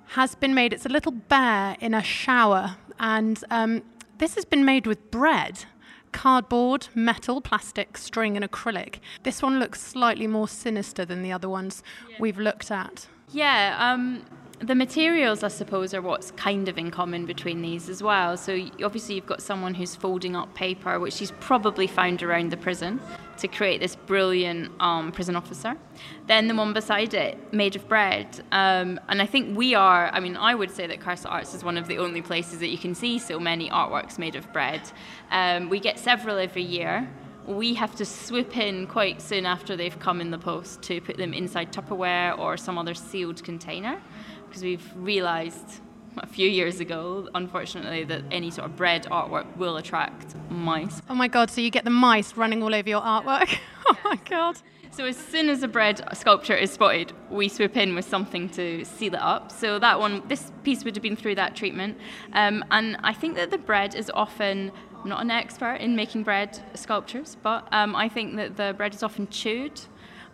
has 0.09 0.35
been 0.35 0.53
made, 0.53 0.73
it's 0.73 0.85
a 0.85 0.89
little 0.89 1.11
bear 1.11 1.75
in 1.79 1.93
a 1.93 2.03
shower, 2.03 2.77
and 2.99 3.43
um, 3.49 3.83
this 4.19 4.35
has 4.35 4.45
been 4.45 4.63
made 4.63 4.87
with 4.87 5.11
bread. 5.11 5.65
Cardboard, 6.13 6.87
metal, 6.95 7.41
plastic, 7.41 7.97
string, 7.97 8.37
and 8.37 8.49
acrylic. 8.49 8.99
This 9.23 9.41
one 9.41 9.59
looks 9.59 9.81
slightly 9.81 10.25
more 10.25 10.47
sinister 10.47 11.03
than 11.03 11.21
the 11.21 11.31
other 11.31 11.49
ones 11.49 11.83
yeah. 12.09 12.15
we've 12.19 12.37
looked 12.37 12.71
at. 12.71 13.07
Yeah, 13.31 13.75
um, 13.77 14.23
the 14.59 14.73
materials, 14.73 15.43
I 15.43 15.49
suppose, 15.49 15.93
are 15.93 16.01
what's 16.01 16.31
kind 16.31 16.69
of 16.69 16.77
in 16.77 16.91
common 16.91 17.25
between 17.25 17.61
these 17.61 17.89
as 17.89 18.01
well. 18.01 18.37
So 18.37 18.57
obviously, 18.83 19.15
you've 19.15 19.25
got 19.25 19.41
someone 19.41 19.73
who's 19.73 19.95
folding 19.95 20.35
up 20.35 20.53
paper, 20.55 20.97
which 20.99 21.19
he's 21.19 21.31
probably 21.41 21.87
found 21.87 22.23
around 22.23 22.51
the 22.51 22.57
prison 22.57 23.01
to 23.37 23.47
create 23.47 23.79
this 23.79 23.95
brilliant 23.95 24.71
um, 24.79 25.11
prison 25.11 25.35
officer. 25.35 25.75
Then 26.27 26.47
the 26.47 26.55
one 26.55 26.73
beside 26.73 27.13
it, 27.13 27.53
made 27.53 27.75
of 27.75 27.87
bread. 27.87 28.43
Um, 28.51 28.99
and 29.07 29.21
I 29.21 29.25
think 29.25 29.57
we 29.57 29.75
are, 29.75 30.09
I 30.11 30.19
mean, 30.19 30.37
I 30.37 30.55
would 30.55 30.71
say 30.71 30.87
that 30.87 30.99
Koestler 30.99 31.31
Arts 31.31 31.53
is 31.53 31.63
one 31.63 31.77
of 31.77 31.87
the 31.87 31.97
only 31.97 32.21
places 32.21 32.59
that 32.59 32.69
you 32.69 32.77
can 32.77 32.93
see 32.95 33.19
so 33.19 33.39
many 33.39 33.69
artworks 33.69 34.17
made 34.17 34.35
of 34.35 34.51
bread. 34.53 34.81
Um, 35.31 35.69
we 35.69 35.79
get 35.79 35.99
several 35.99 36.37
every 36.37 36.63
year 36.63 37.07
we 37.47 37.73
have 37.73 37.95
to 37.95 38.05
swoop 38.05 38.57
in 38.57 38.85
quite 38.87 39.21
soon 39.21 39.45
after 39.45 39.77
they've 39.77 39.97
come 39.99 40.19
in 40.19 40.31
the 40.31 40.37
post 40.37 40.81
to 40.81 40.99
put 40.99 41.15
them 41.15 41.33
inside 41.33 41.71
Tupperware 41.71 42.37
or 42.37 42.57
some 42.57 42.77
other 42.77 42.93
sealed 42.93 43.41
container 43.43 44.01
because 44.47 44.61
we've 44.61 44.91
realised 44.97 45.81
a 46.23 46.27
few 46.27 46.49
years 46.49 46.79
ago, 46.79 47.29
unfortunately, 47.35 48.03
that 48.05 48.23
any 48.31 48.51
sort 48.51 48.65
of 48.69 48.75
bread 48.75 49.05
artwork 49.05 49.55
will 49.57 49.77
attract 49.77 50.35
mice. 50.49 51.01
Oh 51.09 51.15
my 51.15 51.27
god, 51.27 51.49
so 51.49 51.61
you 51.61 51.69
get 51.69 51.83
the 51.83 51.89
mice 51.89 52.35
running 52.35 52.63
all 52.63 52.73
over 52.73 52.89
your 52.89 53.01
artwork? 53.01 53.57
oh 53.87 53.97
my 54.03 54.19
god. 54.29 54.57
So 54.91 55.05
as 55.05 55.15
soon 55.15 55.49
as 55.49 55.61
a 55.61 55.67
bread 55.67 56.01
sculpture 56.17 56.55
is 56.55 56.71
spotted, 56.71 57.13
we 57.29 57.49
swoop 57.49 57.77
in 57.77 57.93
with 57.93 58.05
something 58.05 58.49
to 58.49 58.83
seal 58.83 59.13
it 59.13 59.21
up. 59.21 59.51
So 59.51 59.77
that 59.77 59.99
one, 59.99 60.23
this 60.27 60.51
piece 60.63 60.83
would 60.83 60.95
have 60.95 61.03
been 61.03 61.15
through 61.15 61.35
that 61.35 61.55
treatment. 61.55 61.99
Um, 62.33 62.65
and 62.71 62.97
I 63.03 63.13
think 63.13 63.35
that 63.35 63.51
the 63.51 63.59
bread 63.59 63.93
is 63.93 64.09
often, 64.13 64.71
I'm 65.03 65.09
not 65.09 65.21
an 65.21 65.29
expert 65.29 65.75
in 65.75 65.95
making 65.95 66.23
bread 66.23 66.59
sculptures, 66.73 67.37
but 67.43 67.67
um, 67.71 67.95
I 67.95 68.09
think 68.09 68.37
that 68.37 68.57
the 68.57 68.73
bread 68.75 68.95
is 68.95 69.03
often 69.03 69.27
chewed 69.27 69.79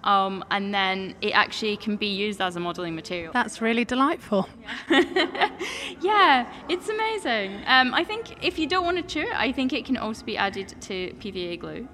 um, 0.03 0.43
and 0.51 0.73
then 0.73 1.15
it 1.21 1.31
actually 1.31 1.77
can 1.77 1.95
be 1.95 2.07
used 2.07 2.41
as 2.41 2.55
a 2.55 2.59
modelling 2.59 2.95
material. 2.95 3.31
That's 3.33 3.61
really 3.61 3.85
delightful. 3.85 4.49
Yeah, 4.89 5.49
yeah 6.01 6.53
it's 6.69 6.89
amazing. 6.89 7.61
Um, 7.65 7.93
I 7.93 8.03
think 8.03 8.43
if 8.43 8.59
you 8.59 8.67
don't 8.67 8.85
want 8.85 8.97
to 8.97 9.03
chew 9.03 9.27
it, 9.27 9.35
I 9.35 9.51
think 9.51 9.73
it 9.73 9.85
can 9.85 9.97
also 9.97 10.25
be 10.25 10.37
added 10.37 10.75
to 10.81 11.13
PVA 11.19 11.59
glue. 11.59 11.87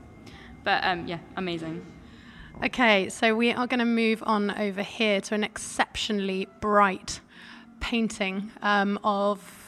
But 0.63 0.84
um, 0.84 1.08
yeah, 1.08 1.19
amazing. 1.38 1.86
Okay, 2.63 3.08
so 3.10 3.36
we 3.36 3.54
are 3.54 3.67
going 3.67 3.80
to 3.80 3.86
move 3.86 4.22
on 4.26 4.52
over 4.52 4.84
here 4.84 5.22
to 5.22 5.36
an 5.36 5.43
exceptionally 5.43 6.48
bright 6.60 7.22
painting 7.80 8.52
um, 8.62 9.00
of 9.04 9.59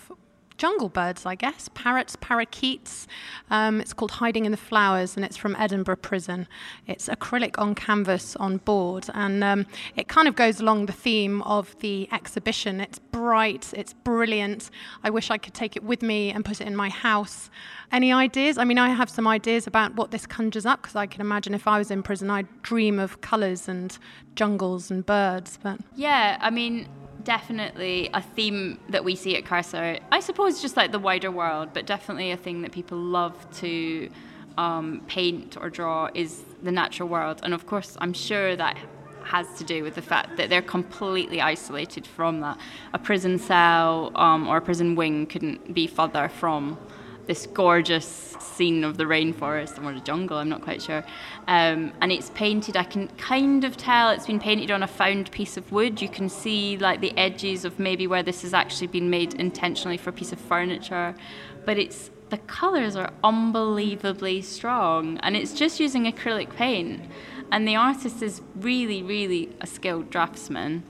jungle 0.61 0.89
birds, 0.89 1.25
I 1.25 1.33
guess, 1.33 1.69
parrots, 1.73 2.15
parakeets. 2.21 3.07
Um, 3.49 3.81
it's 3.81 3.93
called 3.93 4.11
Hiding 4.11 4.45
in 4.45 4.51
the 4.51 4.57
Flowers, 4.59 5.15
and 5.15 5.25
it's 5.25 5.35
from 5.35 5.55
Edinburgh 5.55 5.95
Prison. 5.95 6.47
It's 6.85 7.09
acrylic 7.09 7.57
on 7.57 7.73
canvas 7.73 8.35
on 8.35 8.57
board, 8.57 9.07
and 9.15 9.43
um, 9.43 9.65
it 9.95 10.07
kind 10.07 10.27
of 10.27 10.35
goes 10.35 10.59
along 10.59 10.85
the 10.85 10.93
theme 10.93 11.41
of 11.41 11.75
the 11.79 12.07
exhibition. 12.11 12.79
It's 12.79 12.99
bright, 12.99 13.73
it's 13.75 13.93
brilliant. 13.93 14.69
I 15.03 15.09
wish 15.09 15.31
I 15.31 15.39
could 15.39 15.55
take 15.55 15.75
it 15.75 15.83
with 15.83 16.03
me 16.03 16.29
and 16.29 16.45
put 16.45 16.61
it 16.61 16.67
in 16.67 16.75
my 16.75 16.89
house. 16.89 17.49
Any 17.91 18.13
ideas? 18.13 18.59
I 18.59 18.63
mean, 18.63 18.77
I 18.77 18.89
have 18.89 19.09
some 19.09 19.27
ideas 19.27 19.65
about 19.65 19.95
what 19.95 20.11
this 20.11 20.27
conjures 20.27 20.67
up 20.67 20.83
because 20.83 20.95
I 20.95 21.07
can 21.07 21.21
imagine 21.21 21.55
if 21.55 21.67
I 21.67 21.79
was 21.79 21.89
in 21.89 22.03
prison, 22.03 22.29
I'd 22.29 22.61
dream 22.61 22.99
of 22.99 23.21
colours 23.21 23.67
and 23.67 23.97
jungles 24.35 24.91
and 24.91 25.03
birds. 25.03 25.57
But 25.63 25.79
yeah, 25.95 26.37
I 26.39 26.51
mean, 26.51 26.87
definitely 27.21 28.09
a 28.13 28.21
theme 28.21 28.79
that 28.89 29.03
we 29.03 29.15
see 29.15 29.35
at 29.35 29.45
Koestler. 29.45 29.99
I 30.11 30.19
suppose 30.19 30.61
just 30.61 30.77
like 30.77 30.91
the 30.91 30.99
wider 30.99 31.31
world, 31.31 31.69
but 31.73 31.85
definitely 31.85 32.31
a 32.31 32.37
thing 32.37 32.61
that 32.63 32.71
people 32.71 32.97
love 32.97 33.35
to 33.59 34.09
um, 34.57 35.01
paint 35.07 35.57
or 35.59 35.69
draw 35.69 36.09
is 36.13 36.43
the 36.61 36.71
natural 36.71 37.09
world. 37.09 37.39
And 37.43 37.53
of 37.53 37.65
course, 37.65 37.97
I'm 37.99 38.13
sure 38.13 38.55
that 38.55 38.77
has 39.23 39.47
to 39.57 39.63
do 39.63 39.83
with 39.83 39.95
the 39.95 40.01
fact 40.01 40.37
that 40.37 40.49
they're 40.49 40.61
completely 40.61 41.41
isolated 41.41 42.05
from 42.07 42.41
that. 42.41 42.57
A 42.93 42.99
prison 42.99 43.37
cell 43.37 44.11
um, 44.15 44.47
or 44.47 44.57
a 44.57 44.61
prison 44.61 44.95
wing 44.95 45.27
couldn't 45.27 45.73
be 45.73 45.87
further 45.87 46.27
from 46.27 46.77
this 47.31 47.47
gorgeous 47.47 48.35
scene 48.41 48.83
of 48.83 48.97
the 48.97 49.05
rainforest 49.05 49.81
or 49.81 49.93
the 49.93 50.01
jungle, 50.01 50.35
I'm 50.35 50.49
not 50.49 50.61
quite 50.61 50.81
sure. 50.81 51.01
Um, 51.47 51.93
and 52.01 52.11
it's 52.11 52.29
painted, 52.31 52.75
I 52.75 52.83
can 52.83 53.07
kind 53.15 53.63
of 53.63 53.77
tell 53.77 54.09
it's 54.09 54.27
been 54.27 54.41
painted 54.41 54.69
on 54.69 54.83
a 54.83 54.87
found 54.87 55.31
piece 55.31 55.55
of 55.55 55.71
wood. 55.71 56.01
You 56.01 56.09
can 56.09 56.27
see 56.27 56.75
like 56.75 56.99
the 56.99 57.17
edges 57.17 57.63
of 57.63 57.79
maybe 57.79 58.05
where 58.05 58.21
this 58.21 58.41
has 58.41 58.53
actually 58.53 58.87
been 58.87 59.09
made 59.09 59.35
intentionally 59.35 59.95
for 59.95 60.09
a 60.09 60.13
piece 60.13 60.33
of 60.33 60.41
furniture. 60.41 61.15
But 61.63 61.77
it's 61.77 62.11
the 62.31 62.37
colours 62.39 62.97
are 62.97 63.11
unbelievably 63.23 64.41
strong 64.41 65.17
and 65.19 65.37
it's 65.37 65.53
just 65.53 65.79
using 65.79 66.11
acrylic 66.11 66.53
paint. 66.53 66.99
And 67.49 67.65
the 67.65 67.77
artist 67.77 68.21
is 68.21 68.41
really, 68.57 69.01
really 69.01 69.55
a 69.61 69.67
skilled 69.67 70.09
draftsman 70.09 70.83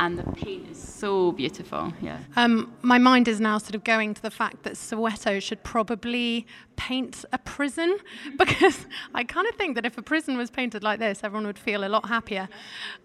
and 0.00 0.18
the 0.18 0.24
paint 0.32 0.70
is 0.70 0.78
so 0.78 1.32
beautiful. 1.32 1.92
Yeah. 2.00 2.18
Um, 2.36 2.72
my 2.82 2.98
mind 2.98 3.28
is 3.28 3.40
now 3.40 3.58
sort 3.58 3.74
of 3.74 3.84
going 3.84 4.14
to 4.14 4.22
the 4.22 4.30
fact 4.30 4.62
that 4.64 4.74
Soweto 4.74 5.40
should 5.40 5.62
probably 5.62 6.46
paint 6.76 7.24
a 7.32 7.38
prison 7.38 7.96
because 8.38 8.86
I 9.14 9.24
kind 9.24 9.46
of 9.46 9.54
think 9.54 9.76
that 9.76 9.86
if 9.86 9.96
a 9.96 10.02
prison 10.02 10.36
was 10.36 10.50
painted 10.50 10.82
like 10.82 10.98
this, 10.98 11.22
everyone 11.22 11.46
would 11.46 11.58
feel 11.58 11.84
a 11.84 11.88
lot 11.88 12.08
happier. 12.08 12.48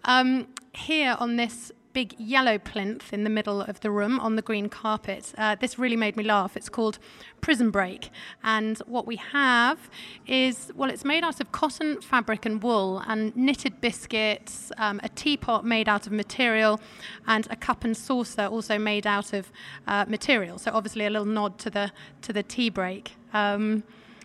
Um, 0.04 0.48
here 0.72 1.16
on 1.18 1.36
this 1.36 1.72
big 1.92 2.14
yellow 2.18 2.58
plinth 2.58 3.12
in 3.12 3.24
the 3.24 3.30
middle 3.30 3.60
of 3.62 3.80
the 3.80 3.90
room 3.90 4.20
on 4.20 4.36
the 4.36 4.42
green 4.42 4.68
carpet. 4.68 5.32
Uh, 5.36 5.56
this 5.56 5.78
really 5.78 5.96
made 5.96 6.16
me 6.16 6.22
laugh. 6.22 6.56
It's 6.56 6.68
called 6.68 6.98
Prison 7.40 7.70
Break. 7.70 8.10
And 8.44 8.78
what 8.86 9.06
we 9.06 9.16
have 9.16 9.90
is, 10.26 10.70
well, 10.76 10.90
it's 10.90 11.04
made 11.04 11.24
out 11.24 11.40
of 11.40 11.52
cotton, 11.52 12.00
fabric, 12.00 12.46
and 12.46 12.62
wool, 12.62 13.02
and 13.06 13.34
knitted 13.36 13.80
biscuits, 13.80 14.70
um, 14.78 15.00
a 15.02 15.08
teapot 15.08 15.64
made 15.64 15.88
out 15.88 16.06
of 16.06 16.12
material, 16.12 16.80
and 17.26 17.46
a 17.50 17.56
cup 17.56 17.84
and 17.84 17.96
saucer 17.96 18.46
also 18.46 18.78
made 18.78 19.06
out 19.06 19.32
of 19.32 19.50
uh, 19.86 20.04
material. 20.08 20.58
So 20.58 20.70
obviously 20.72 21.06
a 21.06 21.10
little 21.10 21.26
nod 21.26 21.58
to 21.58 21.70
the, 21.70 21.92
to 22.22 22.32
the 22.32 22.42
tea 22.42 22.70
break. 22.70 23.12
Um, 23.32 23.82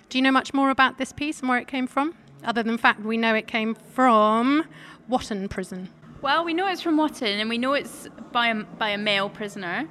do 0.09 0.17
you 0.17 0.21
know 0.21 0.31
much 0.31 0.53
more 0.53 0.69
about 0.69 0.97
this 0.97 1.11
piece 1.11 1.39
and 1.39 1.49
where 1.49 1.57
it 1.57 1.67
came 1.67 1.87
from? 1.87 2.15
Other 2.43 2.61
than 2.61 2.77
fact 2.77 3.01
we 3.01 3.17
know 3.17 3.33
it 3.33 3.47
came 3.47 3.73
from 3.73 4.65
Whatton 5.07 5.49
Prison. 5.49 5.89
Well, 6.25 6.43
we 6.43 6.55
know 6.55 6.67
it's 6.67 6.81
from 6.81 6.97
Whatton, 6.97 7.39
and 7.39 7.47
we 7.51 7.59
know 7.59 7.73
it's 7.73 8.07
by 8.31 8.47
a, 8.47 8.55
by 8.55 8.89
a 8.89 8.97
male 8.97 9.29
prisoner. 9.29 9.87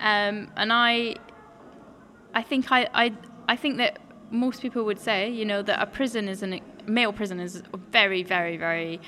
Um, 0.00 0.52
and 0.54 0.70
I, 0.70 1.14
I 2.34 2.42
think 2.42 2.70
I, 2.70 2.90
I, 2.92 3.14
I 3.48 3.56
think 3.56 3.78
that 3.78 3.98
most 4.30 4.60
people 4.60 4.84
would 4.84 5.00
say, 5.00 5.30
you 5.30 5.46
know, 5.46 5.62
that 5.62 5.80
a 5.80 5.86
prison 5.86 6.28
is 6.28 6.42
a 6.42 6.60
male 6.86 7.10
prison 7.10 7.40
is 7.40 7.62
a 7.72 7.78
very, 7.90 8.22
very, 8.22 8.58
very 8.58 9.00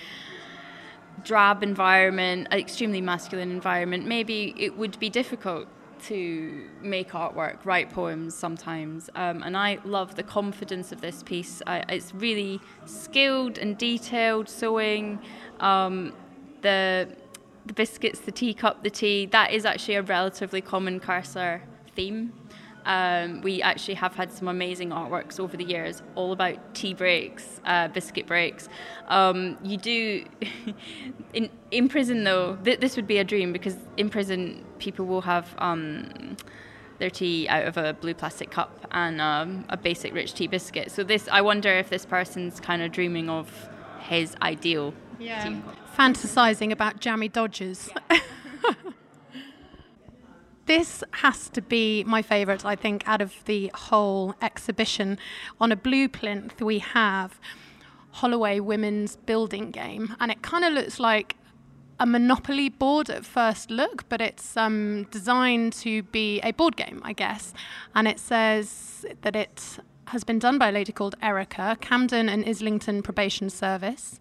drab 1.22 1.62
environment, 1.62 2.48
an 2.50 2.58
extremely 2.58 3.02
masculine 3.02 3.50
environment. 3.50 4.06
Maybe 4.06 4.54
it 4.56 4.74
would 4.78 4.98
be 4.98 5.10
difficult 5.10 5.68
to 6.04 6.66
make 6.80 7.10
artwork, 7.10 7.58
write 7.66 7.90
poems 7.90 8.34
sometimes. 8.34 9.10
Um, 9.16 9.42
and 9.42 9.54
I 9.54 9.80
love 9.84 10.14
the 10.14 10.22
confidence 10.22 10.92
of 10.92 11.02
this 11.02 11.22
piece. 11.22 11.60
I, 11.66 11.80
it's 11.90 12.14
really 12.14 12.58
skilled 12.86 13.58
and 13.58 13.76
detailed 13.76 14.48
sewing. 14.48 15.18
Um, 15.60 16.14
the 16.62 17.08
the 17.66 17.74
biscuits, 17.74 18.20
the 18.20 18.32
teacup, 18.32 18.82
the 18.82 18.90
tea, 18.90 19.26
that 19.26 19.52
is 19.52 19.64
actually 19.64 19.94
a 19.94 20.02
relatively 20.02 20.60
common 20.60 20.98
Koestler 20.98 21.60
theme. 21.94 22.32
Um, 22.86 23.42
we 23.42 23.60
actually 23.60 23.94
have 23.94 24.14
had 24.14 24.32
some 24.32 24.48
amazing 24.48 24.88
artworks 24.88 25.38
over 25.38 25.56
the 25.56 25.64
years, 25.64 26.02
all 26.14 26.32
about 26.32 26.74
tea 26.74 26.94
breaks, 26.94 27.60
uh, 27.66 27.88
biscuit 27.88 28.26
breaks. 28.26 28.68
Um, 29.08 29.58
you 29.62 29.76
do 29.76 30.24
in 31.34 31.50
in 31.70 31.88
prison 31.88 32.24
though. 32.24 32.56
Th- 32.64 32.80
this 32.80 32.96
would 32.96 33.06
be 33.06 33.18
a 33.18 33.24
dream 33.24 33.52
because 33.52 33.76
in 33.98 34.08
prison 34.08 34.64
people 34.78 35.04
will 35.04 35.20
have 35.20 35.54
um, 35.58 36.36
their 36.98 37.10
tea 37.10 37.48
out 37.48 37.66
of 37.66 37.76
a 37.76 37.92
blue 37.94 38.14
plastic 38.14 38.50
cup 38.50 38.86
and 38.92 39.20
um, 39.20 39.64
a 39.68 39.76
basic 39.76 40.14
rich 40.14 40.34
tea 40.34 40.46
biscuit. 40.46 40.90
So 40.90 41.02
this, 41.02 41.28
I 41.30 41.40
wonder 41.40 41.70
if 41.70 41.90
this 41.90 42.06
person's 42.06 42.60
kind 42.60 42.82
of 42.82 42.92
dreaming 42.92 43.28
of 43.28 43.68
his 44.00 44.36
ideal 44.42 44.94
yeah. 45.18 45.44
tea 45.44 45.62
fantasizing 46.00 46.72
about 46.72 46.98
jammy 46.98 47.28
dodgers. 47.28 47.90
this 50.64 51.04
has 51.10 51.50
to 51.50 51.60
be 51.60 52.02
my 52.04 52.22
favourite, 52.22 52.64
I 52.64 52.74
think, 52.74 53.06
out 53.06 53.20
of 53.20 53.34
the 53.44 53.70
whole 53.74 54.34
exhibition. 54.40 55.18
On 55.60 55.70
a 55.70 55.76
blue 55.76 56.08
plinth, 56.08 56.62
we 56.62 56.78
have 56.78 57.38
Holloway 58.12 58.60
Women's 58.60 59.16
Building 59.16 59.70
Game, 59.70 60.16
and 60.18 60.30
it 60.30 60.40
kind 60.40 60.64
of 60.64 60.72
looks 60.72 60.98
like 60.98 61.36
a 61.98 62.06
Monopoly 62.06 62.70
board 62.70 63.10
at 63.10 63.26
first 63.26 63.70
look, 63.70 64.08
but 64.08 64.22
it's 64.22 64.56
um, 64.56 65.06
designed 65.10 65.74
to 65.74 66.02
be 66.04 66.40
a 66.40 66.52
board 66.52 66.76
game, 66.76 67.02
I 67.04 67.12
guess. 67.12 67.52
And 67.94 68.08
it 68.08 68.18
says 68.18 69.04
that 69.20 69.36
it 69.36 69.78
has 70.06 70.24
been 70.24 70.38
done 70.38 70.56
by 70.56 70.70
a 70.70 70.72
lady 70.72 70.92
called 70.92 71.14
Erica, 71.20 71.76
Camden 71.82 72.30
and 72.30 72.48
Islington 72.48 73.02
Probation 73.02 73.50
Service. 73.50 74.18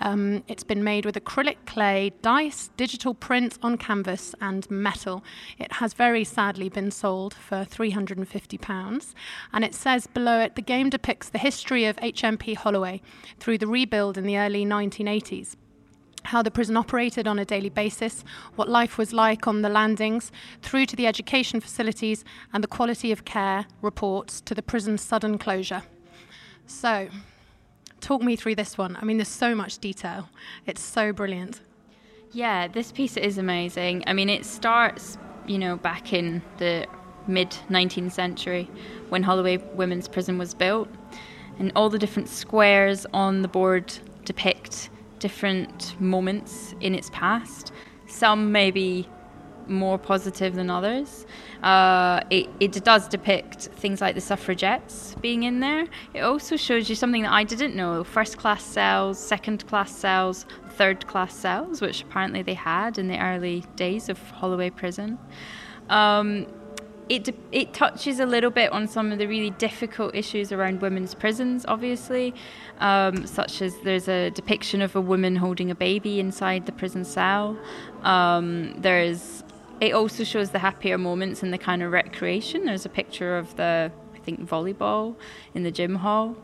Um, 0.00 0.44
it's 0.48 0.64
been 0.64 0.84
made 0.84 1.04
with 1.04 1.14
acrylic 1.14 1.56
clay, 1.66 2.12
dice, 2.22 2.70
digital 2.76 3.14
print 3.14 3.58
on 3.62 3.78
canvas, 3.78 4.34
and 4.40 4.70
metal. 4.70 5.24
It 5.58 5.74
has 5.74 5.94
very 5.94 6.24
sadly 6.24 6.68
been 6.68 6.90
sold 6.90 7.34
for 7.34 7.64
£350. 7.64 9.14
And 9.52 9.64
it 9.64 9.74
says 9.74 10.06
below 10.06 10.40
it 10.40 10.54
the 10.54 10.62
game 10.62 10.90
depicts 10.90 11.28
the 11.28 11.38
history 11.38 11.84
of 11.84 11.96
HMP 11.96 12.56
Holloway 12.56 13.00
through 13.38 13.58
the 13.58 13.66
rebuild 13.66 14.18
in 14.18 14.24
the 14.24 14.38
early 14.38 14.64
1980s 14.64 15.56
how 16.26 16.42
the 16.42 16.50
prison 16.50 16.76
operated 16.76 17.26
on 17.26 17.38
a 17.38 17.44
daily 17.44 17.68
basis, 17.68 18.24
what 18.56 18.68
life 18.68 18.98
was 18.98 19.12
like 19.12 19.46
on 19.46 19.62
the 19.62 19.68
landings, 19.68 20.32
through 20.60 20.86
to 20.86 20.96
the 20.96 21.06
education 21.06 21.60
facilities 21.60 22.24
and 22.52 22.62
the 22.62 22.68
quality 22.68 23.12
of 23.12 23.24
care 23.24 23.66
reports 23.80 24.40
to 24.40 24.54
the 24.54 24.62
prison's 24.62 25.02
sudden 25.02 25.38
closure. 25.38 25.82
So, 26.66 27.08
talk 28.06 28.22
me 28.22 28.36
through 28.36 28.54
this 28.54 28.78
one. 28.78 28.96
I 29.00 29.04
mean, 29.04 29.16
there's 29.16 29.26
so 29.26 29.52
much 29.52 29.78
detail. 29.78 30.28
It's 30.64 30.80
so 30.80 31.12
brilliant. 31.12 31.60
Yeah, 32.30 32.68
this 32.68 32.92
piece 32.92 33.16
is 33.16 33.36
amazing. 33.36 34.04
I 34.06 34.12
mean, 34.12 34.30
it 34.30 34.46
starts, 34.46 35.18
you 35.48 35.58
know, 35.58 35.76
back 35.76 36.12
in 36.12 36.40
the 36.58 36.86
mid 37.26 37.50
19th 37.68 38.12
century 38.12 38.70
when 39.08 39.24
Holloway 39.24 39.56
Women's 39.74 40.06
Prison 40.06 40.38
was 40.38 40.54
built. 40.54 40.88
And 41.58 41.72
all 41.74 41.90
the 41.90 41.98
different 41.98 42.28
squares 42.28 43.06
on 43.12 43.42
the 43.42 43.48
board 43.48 43.92
depict 44.24 44.88
different 45.18 46.00
moments 46.00 46.76
in 46.80 46.94
its 46.94 47.10
past. 47.10 47.72
Some 48.06 48.52
maybe 48.52 49.08
more 49.68 49.98
positive 49.98 50.54
than 50.54 50.70
others. 50.70 51.26
Uh, 51.62 52.20
it, 52.30 52.48
it 52.60 52.84
does 52.84 53.08
depict 53.08 53.62
things 53.76 54.00
like 54.00 54.14
the 54.14 54.20
suffragettes 54.20 55.14
being 55.20 55.42
in 55.44 55.60
there. 55.60 55.86
It 56.14 56.20
also 56.20 56.56
shows 56.56 56.88
you 56.88 56.94
something 56.94 57.22
that 57.22 57.32
I 57.32 57.44
didn't 57.44 57.74
know 57.74 58.04
first 58.04 58.36
class 58.38 58.62
cells, 58.64 59.18
second 59.18 59.66
class 59.66 59.94
cells, 59.94 60.46
third 60.70 61.06
class 61.06 61.34
cells, 61.34 61.80
which 61.80 62.02
apparently 62.02 62.42
they 62.42 62.54
had 62.54 62.98
in 62.98 63.08
the 63.08 63.18
early 63.18 63.64
days 63.76 64.08
of 64.08 64.18
Holloway 64.30 64.70
Prison. 64.70 65.18
Um, 65.88 66.46
it 67.08 67.34
it 67.52 67.72
touches 67.72 68.18
a 68.18 68.26
little 68.26 68.50
bit 68.50 68.72
on 68.72 68.88
some 68.88 69.12
of 69.12 69.18
the 69.18 69.26
really 69.26 69.50
difficult 69.50 70.14
issues 70.14 70.50
around 70.50 70.80
women's 70.80 71.14
prisons, 71.14 71.64
obviously, 71.68 72.34
um, 72.78 73.26
such 73.26 73.62
as 73.62 73.76
there's 73.84 74.08
a 74.08 74.30
depiction 74.30 74.82
of 74.82 74.96
a 74.96 75.00
woman 75.00 75.36
holding 75.36 75.70
a 75.70 75.74
baby 75.74 76.18
inside 76.18 76.66
the 76.66 76.72
prison 76.72 77.04
cell. 77.04 77.56
Um, 78.02 78.74
there's 78.80 79.44
it 79.80 79.92
also 79.92 80.24
shows 80.24 80.50
the 80.50 80.58
happier 80.58 80.98
moments 80.98 81.42
and 81.42 81.52
the 81.52 81.58
kind 81.58 81.82
of 81.82 81.92
recreation. 81.92 82.64
There's 82.64 82.86
a 82.86 82.90
picture 82.90 83.36
of 83.36 83.56
the 83.56 83.92
I 84.14 84.18
think 84.18 84.48
volleyball 84.48 85.16
in 85.54 85.62
the 85.62 85.70
gym 85.70 85.96
hall, 85.96 86.36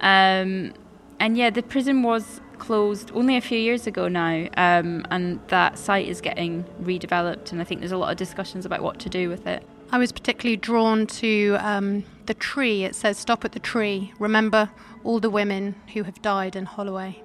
um, 0.00 0.72
and 1.18 1.36
yeah, 1.36 1.50
the 1.50 1.62
prison 1.62 2.02
was 2.02 2.40
closed 2.58 3.10
only 3.14 3.36
a 3.36 3.40
few 3.40 3.58
years 3.58 3.86
ago 3.86 4.08
now, 4.08 4.48
um, 4.56 5.06
and 5.10 5.40
that 5.48 5.78
site 5.78 6.06
is 6.06 6.20
getting 6.20 6.64
redeveloped, 6.82 7.52
and 7.52 7.60
I 7.60 7.64
think 7.64 7.80
there's 7.80 7.92
a 7.92 7.98
lot 7.98 8.10
of 8.10 8.16
discussions 8.16 8.66
about 8.66 8.82
what 8.82 8.98
to 9.00 9.08
do 9.08 9.28
with 9.28 9.46
it. 9.46 9.62
I 9.92 9.98
was 9.98 10.12
particularly 10.12 10.56
drawn 10.56 11.06
to 11.06 11.56
um, 11.58 12.04
the 12.26 12.34
tree. 12.34 12.84
It 12.84 12.94
says, 12.94 13.18
Stop 13.18 13.44
at 13.44 13.52
the 13.52 13.58
tree. 13.58 14.12
Remember 14.20 14.70
all 15.02 15.18
the 15.18 15.30
women 15.30 15.74
who 15.94 16.04
have 16.04 16.22
died 16.22 16.54
in 16.54 16.64
Holloway. 16.64 17.20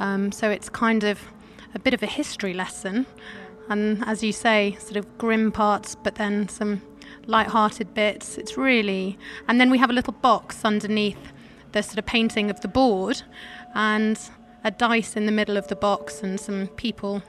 Um, 0.00 0.32
so 0.32 0.50
it's 0.50 0.68
kind 0.68 1.04
of 1.04 1.20
a 1.72 1.78
bit 1.78 1.94
of 1.94 2.02
a 2.02 2.06
history 2.06 2.52
lesson. 2.52 3.06
And 3.68 4.04
as 4.04 4.22
you 4.22 4.32
say, 4.32 4.76
sort 4.78 4.96
of 4.96 5.18
grim 5.18 5.50
parts, 5.50 5.94
but 5.94 6.16
then 6.16 6.48
some 6.48 6.82
light-hearted 7.26 7.94
bits. 7.94 8.36
It's 8.36 8.56
really, 8.56 9.18
and 9.48 9.60
then 9.60 9.70
we 9.70 9.78
have 9.78 9.90
a 9.90 9.94
little 9.94 10.12
box 10.12 10.64
underneath 10.64 11.32
the 11.72 11.82
sort 11.82 11.98
of 11.98 12.06
painting 12.06 12.50
of 12.50 12.60
the 12.60 12.68
board, 12.68 13.22
and 13.74 14.18
a 14.62 14.70
dice 14.70 15.16
in 15.16 15.26
the 15.26 15.32
middle 15.32 15.56
of 15.56 15.68
the 15.68 15.76
box, 15.76 16.22
and 16.22 16.38
some 16.38 16.68
people. 16.68 17.22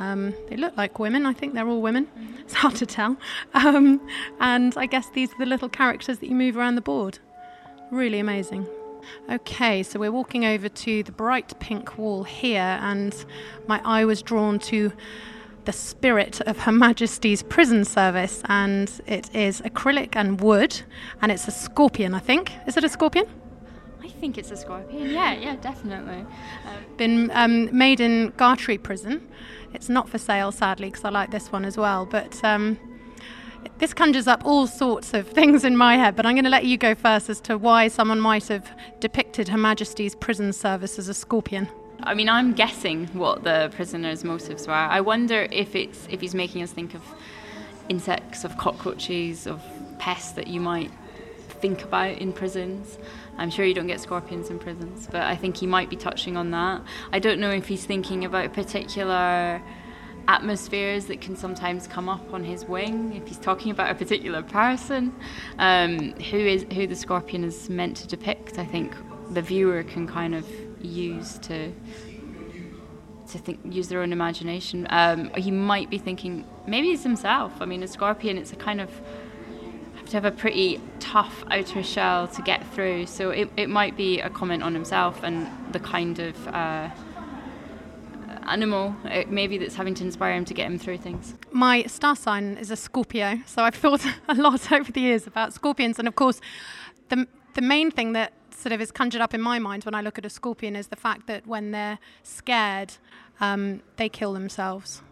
Um, 0.00 0.32
they 0.48 0.56
look 0.56 0.76
like 0.76 1.00
women. 1.00 1.26
I 1.26 1.32
think 1.32 1.54
they're 1.54 1.66
all 1.66 1.82
women. 1.82 2.06
It's 2.38 2.54
hard 2.54 2.76
to 2.76 2.86
tell. 2.86 3.16
Um, 3.54 4.00
and 4.38 4.72
I 4.76 4.86
guess 4.86 5.10
these 5.10 5.32
are 5.32 5.38
the 5.38 5.46
little 5.46 5.68
characters 5.68 6.20
that 6.20 6.28
you 6.28 6.36
move 6.36 6.56
around 6.56 6.76
the 6.76 6.80
board. 6.80 7.18
Really 7.90 8.20
amazing. 8.20 8.66
Okay, 9.28 9.82
so 9.82 9.98
we're 9.98 10.12
walking 10.12 10.44
over 10.44 10.68
to 10.68 11.02
the 11.02 11.12
bright 11.12 11.58
pink 11.58 11.98
wall 11.98 12.22
here, 12.22 12.78
and 12.80 13.12
my 13.66 13.80
eye 13.84 14.04
was 14.04 14.22
drawn 14.22 14.60
to 14.60 14.92
the 15.68 15.72
spirit 15.72 16.40
of 16.46 16.60
Her 16.60 16.72
Majesty's 16.72 17.42
prison 17.42 17.84
service, 17.84 18.40
and 18.46 18.90
it 19.06 19.28
is 19.36 19.60
acrylic 19.60 20.16
and 20.16 20.40
wood, 20.40 20.80
and 21.20 21.30
it's 21.30 21.46
a 21.46 21.50
scorpion, 21.50 22.14
I 22.14 22.20
think. 22.20 22.52
Is 22.66 22.78
it 22.78 22.84
a 22.84 22.88
scorpion? 22.88 23.26
I 24.02 24.08
think 24.08 24.38
it's 24.38 24.50
a 24.50 24.56
scorpion. 24.56 25.10
Yeah, 25.10 25.34
yeah, 25.34 25.56
definitely. 25.56 26.24
Um, 26.64 26.96
Been 26.96 27.30
um, 27.34 27.76
made 27.76 28.00
in 28.00 28.32
Gartree 28.38 28.82
Prison. 28.82 29.28
It's 29.74 29.90
not 29.90 30.08
for 30.08 30.16
sale, 30.16 30.52
sadly, 30.52 30.88
because 30.88 31.04
I 31.04 31.10
like 31.10 31.32
this 31.32 31.52
one 31.52 31.66
as 31.66 31.76
well. 31.76 32.06
But 32.06 32.42
um, 32.42 32.78
this 33.76 33.92
conjures 33.92 34.26
up 34.26 34.46
all 34.46 34.66
sorts 34.66 35.12
of 35.12 35.28
things 35.38 35.64
in 35.64 35.76
my 35.76 35.98
head. 35.98 36.16
But 36.16 36.24
I'm 36.24 36.34
going 36.34 36.44
to 36.44 36.50
let 36.50 36.64
you 36.64 36.78
go 36.78 36.94
first 36.94 37.28
as 37.28 37.42
to 37.42 37.58
why 37.58 37.88
someone 37.88 38.20
might 38.20 38.48
have 38.48 38.74
depicted 39.00 39.48
Her 39.48 39.58
Majesty's 39.58 40.14
prison 40.14 40.54
service 40.54 40.98
as 40.98 41.10
a 41.10 41.14
scorpion. 41.14 41.68
I 42.08 42.14
mean, 42.14 42.30
I'm 42.30 42.54
guessing 42.54 43.06
what 43.08 43.44
the 43.44 43.70
prisoner's 43.74 44.24
motives 44.24 44.66
were. 44.66 44.72
I 44.72 45.02
wonder 45.02 45.46
if 45.52 45.76
it's 45.76 46.08
if 46.08 46.22
he's 46.22 46.34
making 46.34 46.62
us 46.62 46.72
think 46.72 46.94
of 46.94 47.02
insects, 47.90 48.44
of 48.44 48.56
cockroaches, 48.56 49.46
of 49.46 49.62
pests 49.98 50.32
that 50.32 50.46
you 50.46 50.58
might 50.58 50.90
think 51.60 51.84
about 51.84 52.16
in 52.16 52.32
prisons. 52.32 52.98
I'm 53.36 53.50
sure 53.50 53.66
you 53.66 53.74
don't 53.74 53.88
get 53.88 54.00
scorpions 54.00 54.48
in 54.48 54.58
prisons, 54.58 55.06
but 55.10 55.20
I 55.20 55.36
think 55.36 55.58
he 55.58 55.66
might 55.66 55.90
be 55.90 55.96
touching 55.96 56.38
on 56.38 56.50
that. 56.52 56.80
I 57.12 57.18
don't 57.18 57.40
know 57.40 57.50
if 57.50 57.68
he's 57.68 57.84
thinking 57.84 58.24
about 58.24 58.54
particular 58.54 59.60
atmospheres 60.28 61.06
that 61.06 61.20
can 61.20 61.36
sometimes 61.36 61.86
come 61.86 62.08
up 62.08 62.32
on 62.32 62.42
his 62.42 62.64
wing 62.64 63.14
if 63.16 63.26
he's 63.26 63.38
talking 63.38 63.70
about 63.70 63.90
a 63.90 63.94
particular 63.94 64.42
person 64.42 65.14
um, 65.58 66.12
who 66.30 66.38
is 66.38 66.64
who 66.72 66.86
the 66.86 66.96
scorpion 66.96 67.44
is 67.44 67.70
meant 67.70 67.96
to 67.96 68.06
depict 68.06 68.58
i 68.58 68.64
think 68.64 68.94
the 69.30 69.40
viewer 69.40 69.82
can 69.82 70.06
kind 70.06 70.34
of 70.34 70.46
use 70.80 71.38
to 71.38 71.72
to 73.28 73.38
think 73.38 73.60
use 73.64 73.88
their 73.88 74.00
own 74.00 74.12
imagination. 74.12 74.86
Um, 74.90 75.30
he 75.34 75.50
might 75.50 75.90
be 75.90 75.98
thinking 75.98 76.46
maybe 76.66 76.88
it's 76.88 77.02
himself. 77.02 77.52
I 77.60 77.66
mean, 77.66 77.82
a 77.82 77.88
scorpion 77.88 78.38
it's 78.38 78.52
a 78.52 78.56
kind 78.56 78.80
of 78.80 78.90
have 79.96 80.06
to 80.06 80.16
have 80.16 80.24
a 80.24 80.30
pretty 80.30 80.80
tough 80.98 81.44
outer 81.50 81.82
shell 81.82 82.28
to 82.28 82.42
get 82.42 82.66
through. 82.72 83.06
So 83.06 83.30
it 83.30 83.50
it 83.56 83.68
might 83.68 83.96
be 83.96 84.20
a 84.20 84.30
comment 84.30 84.62
on 84.62 84.74
himself 84.74 85.22
and 85.22 85.48
the 85.72 85.80
kind 85.80 86.18
of 86.18 86.48
uh, 86.48 86.90
animal 88.48 88.96
uh, 89.04 89.24
maybe 89.28 89.58
that's 89.58 89.74
having 89.74 89.94
to 89.94 90.04
inspire 90.04 90.34
him 90.34 90.44
to 90.46 90.54
get 90.54 90.66
him 90.66 90.78
through 90.78 90.98
things. 90.98 91.34
My 91.52 91.84
star 91.84 92.16
sign 92.16 92.56
is 92.56 92.70
a 92.70 92.76
Scorpio, 92.76 93.40
so 93.46 93.62
I've 93.62 93.74
thought 93.74 94.04
a 94.28 94.34
lot 94.34 94.72
over 94.72 94.90
the 94.90 95.00
years 95.00 95.26
about 95.26 95.52
scorpions, 95.52 95.98
and 95.98 96.08
of 96.08 96.14
course, 96.14 96.40
the 97.10 97.26
the 97.54 97.62
main 97.62 97.90
thing 97.90 98.12
that 98.12 98.32
sort 98.58 98.72
of 98.72 98.80
is 98.80 98.90
conjured 98.90 99.20
up 99.20 99.34
in 99.34 99.40
my 99.40 99.58
mind 99.58 99.84
when 99.84 99.94
I 99.94 100.00
look 100.00 100.18
at 100.18 100.26
a 100.26 100.30
scorpion 100.30 100.74
is 100.74 100.88
the 100.88 100.96
fact 100.96 101.28
that 101.28 101.46
when 101.46 101.70
they're 101.70 101.98
scared, 102.24 102.94
um, 103.40 103.82
they 103.96 104.08
kill 104.08 104.32
themselves 104.32 105.02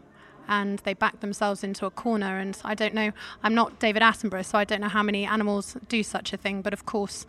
and 0.49 0.81
they 0.81 0.95
back 0.95 1.21
themselves 1.21 1.63
into 1.63 1.87
a 1.87 1.91
corner. 1.91 2.39
And 2.39 2.59
I 2.65 2.75
don't 2.75 2.95
know, 2.95 3.13
I'm 3.43 3.55
not 3.55 3.79
David 3.79 4.03
Attenborough, 4.03 4.45
so 4.45 4.59
I 4.59 4.65
don't 4.65 4.81
know 4.81 4.89
how 4.89 5.03
many 5.03 5.25
animals 5.25 5.77
do 5.89 6.03
such 6.03 6.33
a 6.33 6.37
thing. 6.37 6.61
But 6.61 6.73
of 6.73 6.87
course, 6.87 7.25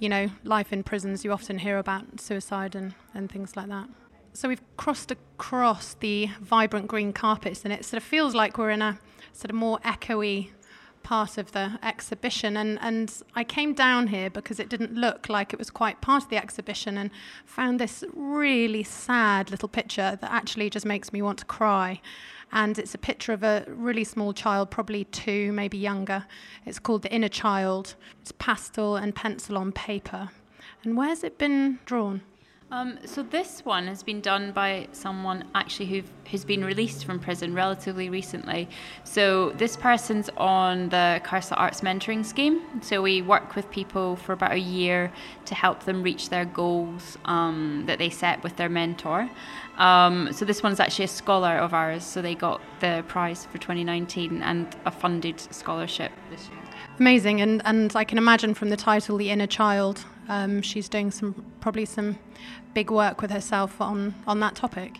you 0.00 0.08
know, 0.08 0.30
life 0.42 0.72
in 0.72 0.82
prisons, 0.82 1.24
you 1.24 1.32
often 1.32 1.58
hear 1.58 1.78
about 1.78 2.20
suicide 2.20 2.74
and, 2.74 2.94
and 3.14 3.30
things 3.30 3.56
like 3.56 3.68
that. 3.68 3.88
So 4.32 4.48
we've 4.48 4.62
crossed 4.76 5.12
across 5.12 5.94
the 5.94 6.30
vibrant 6.40 6.88
green 6.88 7.12
carpets, 7.12 7.64
and 7.64 7.72
it 7.72 7.84
sort 7.84 8.02
of 8.02 8.04
feels 8.04 8.34
like 8.34 8.58
we're 8.58 8.70
in 8.70 8.82
a 8.82 8.98
sort 9.32 9.50
of 9.50 9.56
more 9.56 9.78
echoey 9.80 10.50
part 11.04 11.38
of 11.38 11.52
the 11.52 11.78
exhibition 11.82 12.56
and, 12.56 12.78
and 12.80 13.22
I 13.36 13.44
came 13.44 13.74
down 13.74 14.08
here 14.08 14.30
because 14.30 14.58
it 14.58 14.68
didn't 14.68 14.94
look 14.94 15.28
like 15.28 15.52
it 15.52 15.58
was 15.58 15.70
quite 15.70 16.00
part 16.00 16.24
of 16.24 16.30
the 16.30 16.36
exhibition 16.36 16.98
and 16.98 17.10
found 17.44 17.78
this 17.78 18.02
really 18.12 18.82
sad 18.82 19.50
little 19.52 19.68
picture 19.68 20.18
that 20.20 20.32
actually 20.32 20.70
just 20.70 20.84
makes 20.84 21.12
me 21.12 21.22
want 21.22 21.38
to 21.38 21.44
cry. 21.44 22.00
And 22.52 22.78
it's 22.78 22.94
a 22.94 22.98
picture 22.98 23.32
of 23.32 23.42
a 23.42 23.64
really 23.68 24.04
small 24.04 24.32
child, 24.32 24.70
probably 24.70 25.04
two, 25.04 25.52
maybe 25.52 25.76
younger. 25.76 26.24
It's 26.64 26.78
called 26.78 27.02
The 27.02 27.12
Inner 27.12 27.28
Child. 27.28 27.94
It's 28.20 28.32
pastel 28.32 28.96
and 28.96 29.14
pencil 29.14 29.58
on 29.58 29.72
paper. 29.72 30.30
And 30.82 30.96
where's 30.96 31.24
it 31.24 31.38
been 31.38 31.78
drawn? 31.84 32.22
Um, 32.70 32.98
so 33.04 33.22
this 33.22 33.64
one 33.64 33.86
has 33.86 34.02
been 34.02 34.20
done 34.20 34.50
by 34.50 34.88
someone 34.92 35.44
actually 35.54 35.86
who 35.86 36.02
who's 36.30 36.44
been 36.44 36.64
released 36.64 37.04
from 37.04 37.20
prison 37.20 37.54
relatively 37.54 38.08
recently. 38.08 38.68
So 39.04 39.50
this 39.50 39.76
person's 39.76 40.30
on 40.36 40.88
the 40.88 41.20
Koestler 41.24 41.58
Arts 41.58 41.82
Mentoring 41.82 42.24
Scheme. 42.24 42.62
So 42.82 43.02
we 43.02 43.22
work 43.22 43.54
with 43.54 43.70
people 43.70 44.16
for 44.16 44.32
about 44.32 44.52
a 44.52 44.58
year 44.58 45.12
to 45.44 45.54
help 45.54 45.84
them 45.84 46.02
reach 46.02 46.30
their 46.30 46.46
goals 46.46 47.18
um, 47.26 47.84
that 47.86 47.98
they 47.98 48.10
set 48.10 48.42
with 48.42 48.56
their 48.56 48.70
mentor. 48.70 49.30
Um, 49.76 50.32
so 50.32 50.44
this 50.44 50.62
one's 50.62 50.80
actually 50.80 51.04
a 51.04 51.08
scholar 51.08 51.58
of 51.58 51.74
ours. 51.74 52.04
So 52.04 52.22
they 52.22 52.34
got 52.34 52.60
the 52.80 53.04
prize 53.06 53.44
for 53.46 53.58
2019 53.58 54.42
and 54.42 54.74
a 54.86 54.90
funded 54.90 55.38
scholarship 55.38 56.10
this 56.30 56.48
year. 56.48 56.58
Amazing, 56.98 57.40
and 57.40 57.60
and 57.64 57.94
I 57.94 58.04
can 58.04 58.18
imagine 58.18 58.54
from 58.54 58.70
the 58.70 58.76
title, 58.76 59.16
"The 59.16 59.30
Inner 59.30 59.46
Child," 59.46 60.04
um, 60.28 60.62
she's 60.62 60.88
doing 60.88 61.10
some 61.10 61.44
probably 61.60 61.84
some 61.84 62.18
big 62.74 62.90
work 62.90 63.22
with 63.22 63.30
herself 63.30 63.80
on 63.80 64.14
on 64.26 64.40
that 64.40 64.54
topic. 64.54 64.98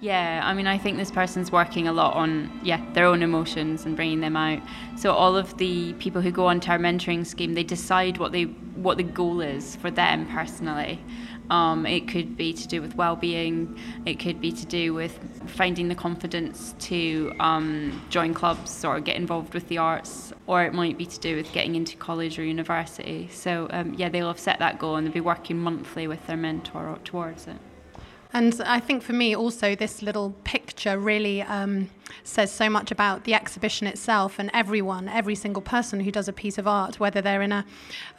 Yeah, 0.00 0.40
I 0.42 0.52
mean, 0.52 0.66
I 0.66 0.78
think 0.78 0.96
this 0.96 1.12
person's 1.12 1.52
working 1.52 1.86
a 1.86 1.92
lot 1.92 2.14
on 2.14 2.50
yeah 2.64 2.84
their 2.92 3.06
own 3.06 3.22
emotions 3.22 3.86
and 3.86 3.94
bringing 3.94 4.20
them 4.20 4.36
out. 4.36 4.60
So 4.96 5.12
all 5.12 5.36
of 5.36 5.56
the 5.58 5.92
people 5.94 6.20
who 6.20 6.32
go 6.32 6.46
onto 6.46 6.70
our 6.70 6.78
mentoring 6.78 7.24
scheme, 7.24 7.54
they 7.54 7.62
decide 7.62 8.18
what 8.18 8.32
they 8.32 8.44
what 8.74 8.96
the 8.96 9.04
goal 9.04 9.40
is 9.40 9.76
for 9.76 9.90
them 9.90 10.26
personally. 10.26 10.98
Um, 11.52 11.84
it 11.84 12.08
could 12.08 12.34
be 12.34 12.54
to 12.54 12.66
do 12.66 12.80
with 12.80 12.96
well-being. 12.96 13.78
It 14.06 14.18
could 14.18 14.40
be 14.40 14.52
to 14.52 14.64
do 14.64 14.94
with 14.94 15.14
finding 15.46 15.88
the 15.88 15.94
confidence 15.94 16.74
to 16.90 17.34
um, 17.40 18.02
join 18.08 18.32
clubs 18.32 18.84
or 18.86 19.00
get 19.00 19.16
involved 19.16 19.52
with 19.52 19.68
the 19.68 19.76
arts, 19.76 20.32
or 20.46 20.64
it 20.64 20.72
might 20.72 20.96
be 20.96 21.04
to 21.04 21.20
do 21.20 21.36
with 21.36 21.52
getting 21.52 21.74
into 21.74 21.94
college 21.98 22.38
or 22.38 22.44
university. 22.44 23.28
So 23.30 23.68
um, 23.70 23.92
yeah, 23.98 24.08
they'll 24.08 24.28
have 24.28 24.40
set 24.40 24.60
that 24.60 24.78
goal 24.78 24.96
and 24.96 25.06
they'll 25.06 25.12
be 25.12 25.20
working 25.20 25.58
monthly 25.58 26.06
with 26.06 26.26
their 26.26 26.38
mentor 26.38 26.98
towards 27.04 27.46
it. 27.46 27.58
And 28.34 28.60
I 28.64 28.80
think 28.80 29.02
for 29.02 29.12
me 29.12 29.36
also, 29.36 29.74
this 29.74 30.00
little 30.00 30.34
picture 30.44 30.98
really 30.98 31.42
um, 31.42 31.90
says 32.24 32.50
so 32.50 32.70
much 32.70 32.90
about 32.90 33.24
the 33.24 33.34
exhibition 33.34 33.86
itself 33.86 34.38
and 34.38 34.50
everyone, 34.54 35.06
every 35.06 35.34
single 35.34 35.60
person 35.60 36.00
who 36.00 36.10
does 36.10 36.28
a 36.28 36.32
piece 36.32 36.56
of 36.56 36.66
art, 36.66 36.98
whether 36.98 37.20
they're 37.20 37.42
in 37.42 37.52
a, 37.52 37.66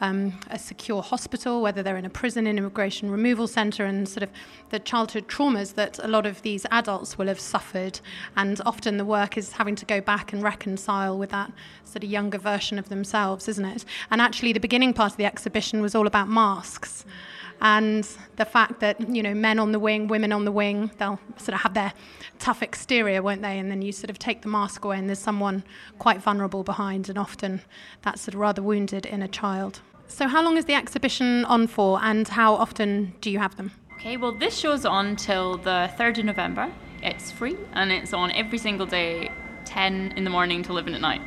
um, 0.00 0.38
a 0.50 0.58
secure 0.58 1.02
hospital, 1.02 1.60
whether 1.62 1.82
they're 1.82 1.96
in 1.96 2.04
a 2.04 2.10
prison, 2.10 2.46
an 2.46 2.58
immigration 2.58 3.10
removal 3.10 3.48
centre, 3.48 3.84
and 3.84 4.08
sort 4.08 4.22
of 4.22 4.30
the 4.70 4.78
childhood 4.78 5.26
traumas 5.26 5.74
that 5.74 5.98
a 5.98 6.06
lot 6.06 6.26
of 6.26 6.42
these 6.42 6.64
adults 6.70 7.18
will 7.18 7.26
have 7.26 7.40
suffered. 7.40 7.98
And 8.36 8.60
often 8.64 8.98
the 8.98 9.04
work 9.04 9.36
is 9.36 9.52
having 9.52 9.74
to 9.76 9.84
go 9.84 10.00
back 10.00 10.32
and 10.32 10.44
reconcile 10.44 11.18
with 11.18 11.30
that 11.30 11.50
sort 11.84 12.04
of 12.04 12.10
younger 12.10 12.38
version 12.38 12.78
of 12.78 12.88
themselves, 12.88 13.48
isn't 13.48 13.64
it? 13.64 13.84
And 14.12 14.20
actually, 14.20 14.52
the 14.52 14.60
beginning 14.60 14.92
part 14.92 15.12
of 15.12 15.16
the 15.16 15.24
exhibition 15.24 15.82
was 15.82 15.96
all 15.96 16.06
about 16.06 16.28
masks. 16.28 17.04
Mm 17.04 17.34
and 17.60 18.08
the 18.36 18.44
fact 18.44 18.80
that 18.80 19.08
you 19.08 19.22
know 19.22 19.34
men 19.34 19.58
on 19.58 19.72
the 19.72 19.78
wing, 19.78 20.08
women 20.08 20.32
on 20.32 20.44
the 20.44 20.52
wing, 20.52 20.90
they'll 20.98 21.20
sort 21.36 21.54
of 21.54 21.60
have 21.60 21.74
their 21.74 21.92
tough 22.38 22.62
exterior, 22.62 23.22
won't 23.22 23.42
they? 23.42 23.58
And 23.58 23.70
then 23.70 23.82
you 23.82 23.92
sort 23.92 24.10
of 24.10 24.18
take 24.18 24.42
the 24.42 24.48
mask 24.48 24.84
away, 24.84 24.98
and 24.98 25.08
there's 25.08 25.18
someone 25.18 25.64
quite 25.98 26.20
vulnerable 26.22 26.62
behind, 26.62 27.08
and 27.08 27.18
often 27.18 27.62
that's 28.02 28.22
sort 28.22 28.34
of 28.34 28.40
rather 28.40 28.62
wounded 28.62 29.06
in 29.06 29.22
a 29.22 29.28
child. 29.28 29.80
So, 30.06 30.28
how 30.28 30.42
long 30.42 30.56
is 30.56 30.66
the 30.66 30.74
exhibition 30.74 31.44
on 31.46 31.66
for, 31.66 31.98
and 32.02 32.28
how 32.28 32.54
often 32.54 33.14
do 33.20 33.30
you 33.30 33.38
have 33.38 33.56
them? 33.56 33.72
Okay, 33.94 34.16
well, 34.16 34.32
this 34.32 34.58
show's 34.58 34.84
on 34.84 35.16
till 35.16 35.56
the 35.56 35.90
3rd 35.96 36.18
of 36.18 36.24
November. 36.26 36.70
It's 37.02 37.30
free 37.30 37.56
and 37.72 37.90
it's 37.90 38.12
on 38.12 38.32
every 38.32 38.58
single 38.58 38.86
day, 38.86 39.30
10 39.64 40.14
in 40.16 40.24
the 40.24 40.30
morning 40.30 40.62
to 40.62 40.70
11 40.72 40.94
at 40.94 41.00
night. 41.00 41.22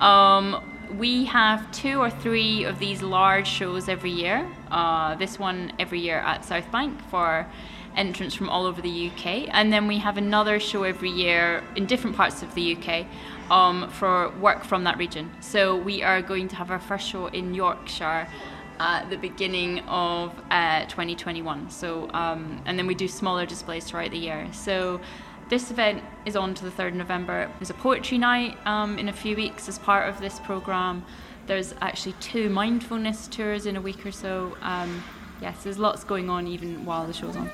Um, 0.00 0.62
we 0.98 1.24
have 1.26 1.70
two 1.70 2.00
or 2.00 2.10
three 2.10 2.64
of 2.64 2.78
these 2.78 3.02
large 3.02 3.46
shows 3.46 3.88
every 3.88 4.10
year. 4.10 4.48
Uh, 4.74 5.14
this 5.14 5.38
one 5.38 5.72
every 5.78 6.00
year 6.00 6.18
at 6.18 6.44
South 6.44 6.68
Bank 6.72 7.00
for 7.08 7.46
entrants 7.96 8.34
from 8.34 8.48
all 8.48 8.66
over 8.66 8.82
the 8.82 9.08
UK. 9.08 9.48
And 9.54 9.72
then 9.72 9.86
we 9.86 9.98
have 9.98 10.16
another 10.16 10.58
show 10.58 10.82
every 10.82 11.10
year 11.10 11.62
in 11.76 11.86
different 11.86 12.16
parts 12.16 12.42
of 12.42 12.52
the 12.56 12.76
UK 12.76 13.06
um, 13.52 13.88
for 13.88 14.30
work 14.40 14.64
from 14.64 14.82
that 14.82 14.98
region. 14.98 15.30
So 15.40 15.76
we 15.76 16.02
are 16.02 16.20
going 16.20 16.48
to 16.48 16.56
have 16.56 16.72
our 16.72 16.80
first 16.80 17.08
show 17.08 17.28
in 17.28 17.54
Yorkshire 17.54 18.26
at 18.80 19.08
the 19.10 19.16
beginning 19.16 19.78
of 19.86 20.32
uh, 20.50 20.86
2021. 20.86 21.70
So, 21.70 22.10
um, 22.12 22.60
and 22.66 22.76
then 22.76 22.88
we 22.88 22.96
do 22.96 23.06
smaller 23.06 23.46
displays 23.46 23.84
throughout 23.84 24.10
the 24.10 24.18
year. 24.18 24.48
So, 24.52 25.00
this 25.50 25.70
event 25.70 26.02
is 26.24 26.36
on 26.36 26.54
to 26.54 26.64
the 26.64 26.70
3rd 26.70 26.88
of 26.88 26.94
November. 26.94 27.50
There's 27.58 27.68
a 27.68 27.74
poetry 27.74 28.16
night 28.16 28.56
um, 28.66 28.98
in 28.98 29.10
a 29.10 29.12
few 29.12 29.36
weeks 29.36 29.68
as 29.68 29.78
part 29.78 30.08
of 30.08 30.18
this 30.18 30.40
program. 30.40 31.04
There's 31.46 31.74
actually 31.80 32.14
two 32.20 32.48
mindfulness 32.48 33.26
tours 33.28 33.66
in 33.66 33.76
a 33.76 33.80
week 33.80 34.06
or 34.06 34.12
so. 34.12 34.56
Um, 34.62 35.02
yes, 35.40 35.62
there's 35.64 35.78
lots 35.78 36.04
going 36.04 36.30
on 36.30 36.46
even 36.46 36.84
while 36.84 37.06
the 37.06 37.12
show's 37.12 37.36
on. 37.36 37.50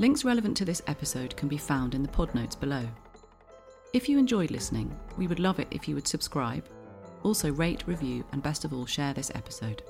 Links 0.00 0.24
relevant 0.24 0.56
to 0.56 0.64
this 0.64 0.80
episode 0.86 1.36
can 1.36 1.46
be 1.46 1.58
found 1.58 1.94
in 1.94 2.02
the 2.02 2.08
pod 2.08 2.34
notes 2.34 2.56
below. 2.56 2.88
If 3.92 4.08
you 4.08 4.16
enjoyed 4.16 4.50
listening, 4.50 4.98
we 5.18 5.26
would 5.26 5.38
love 5.38 5.60
it 5.60 5.68
if 5.70 5.86
you 5.86 5.94
would 5.94 6.08
subscribe. 6.08 6.66
Also, 7.22 7.52
rate, 7.52 7.84
review, 7.86 8.24
and 8.32 8.42
best 8.42 8.64
of 8.64 8.72
all, 8.72 8.86
share 8.86 9.12
this 9.12 9.30
episode. 9.34 9.82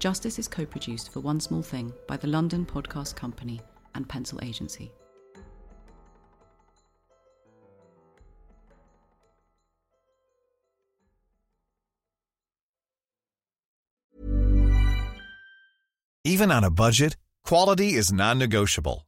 Justice 0.00 0.38
is 0.38 0.48
co 0.48 0.66
produced 0.66 1.14
for 1.14 1.20
One 1.20 1.40
Small 1.40 1.62
Thing 1.62 1.94
by 2.06 2.18
the 2.18 2.26
London 2.26 2.66
Podcast 2.66 3.16
Company 3.16 3.58
and 3.94 4.06
Pencil 4.06 4.38
Agency. 4.42 4.92
Even 16.24 16.50
on 16.50 16.64
a 16.64 16.70
budget, 16.70 17.16
quality 17.46 17.94
is 17.94 18.12
non-negotiable. 18.12 19.07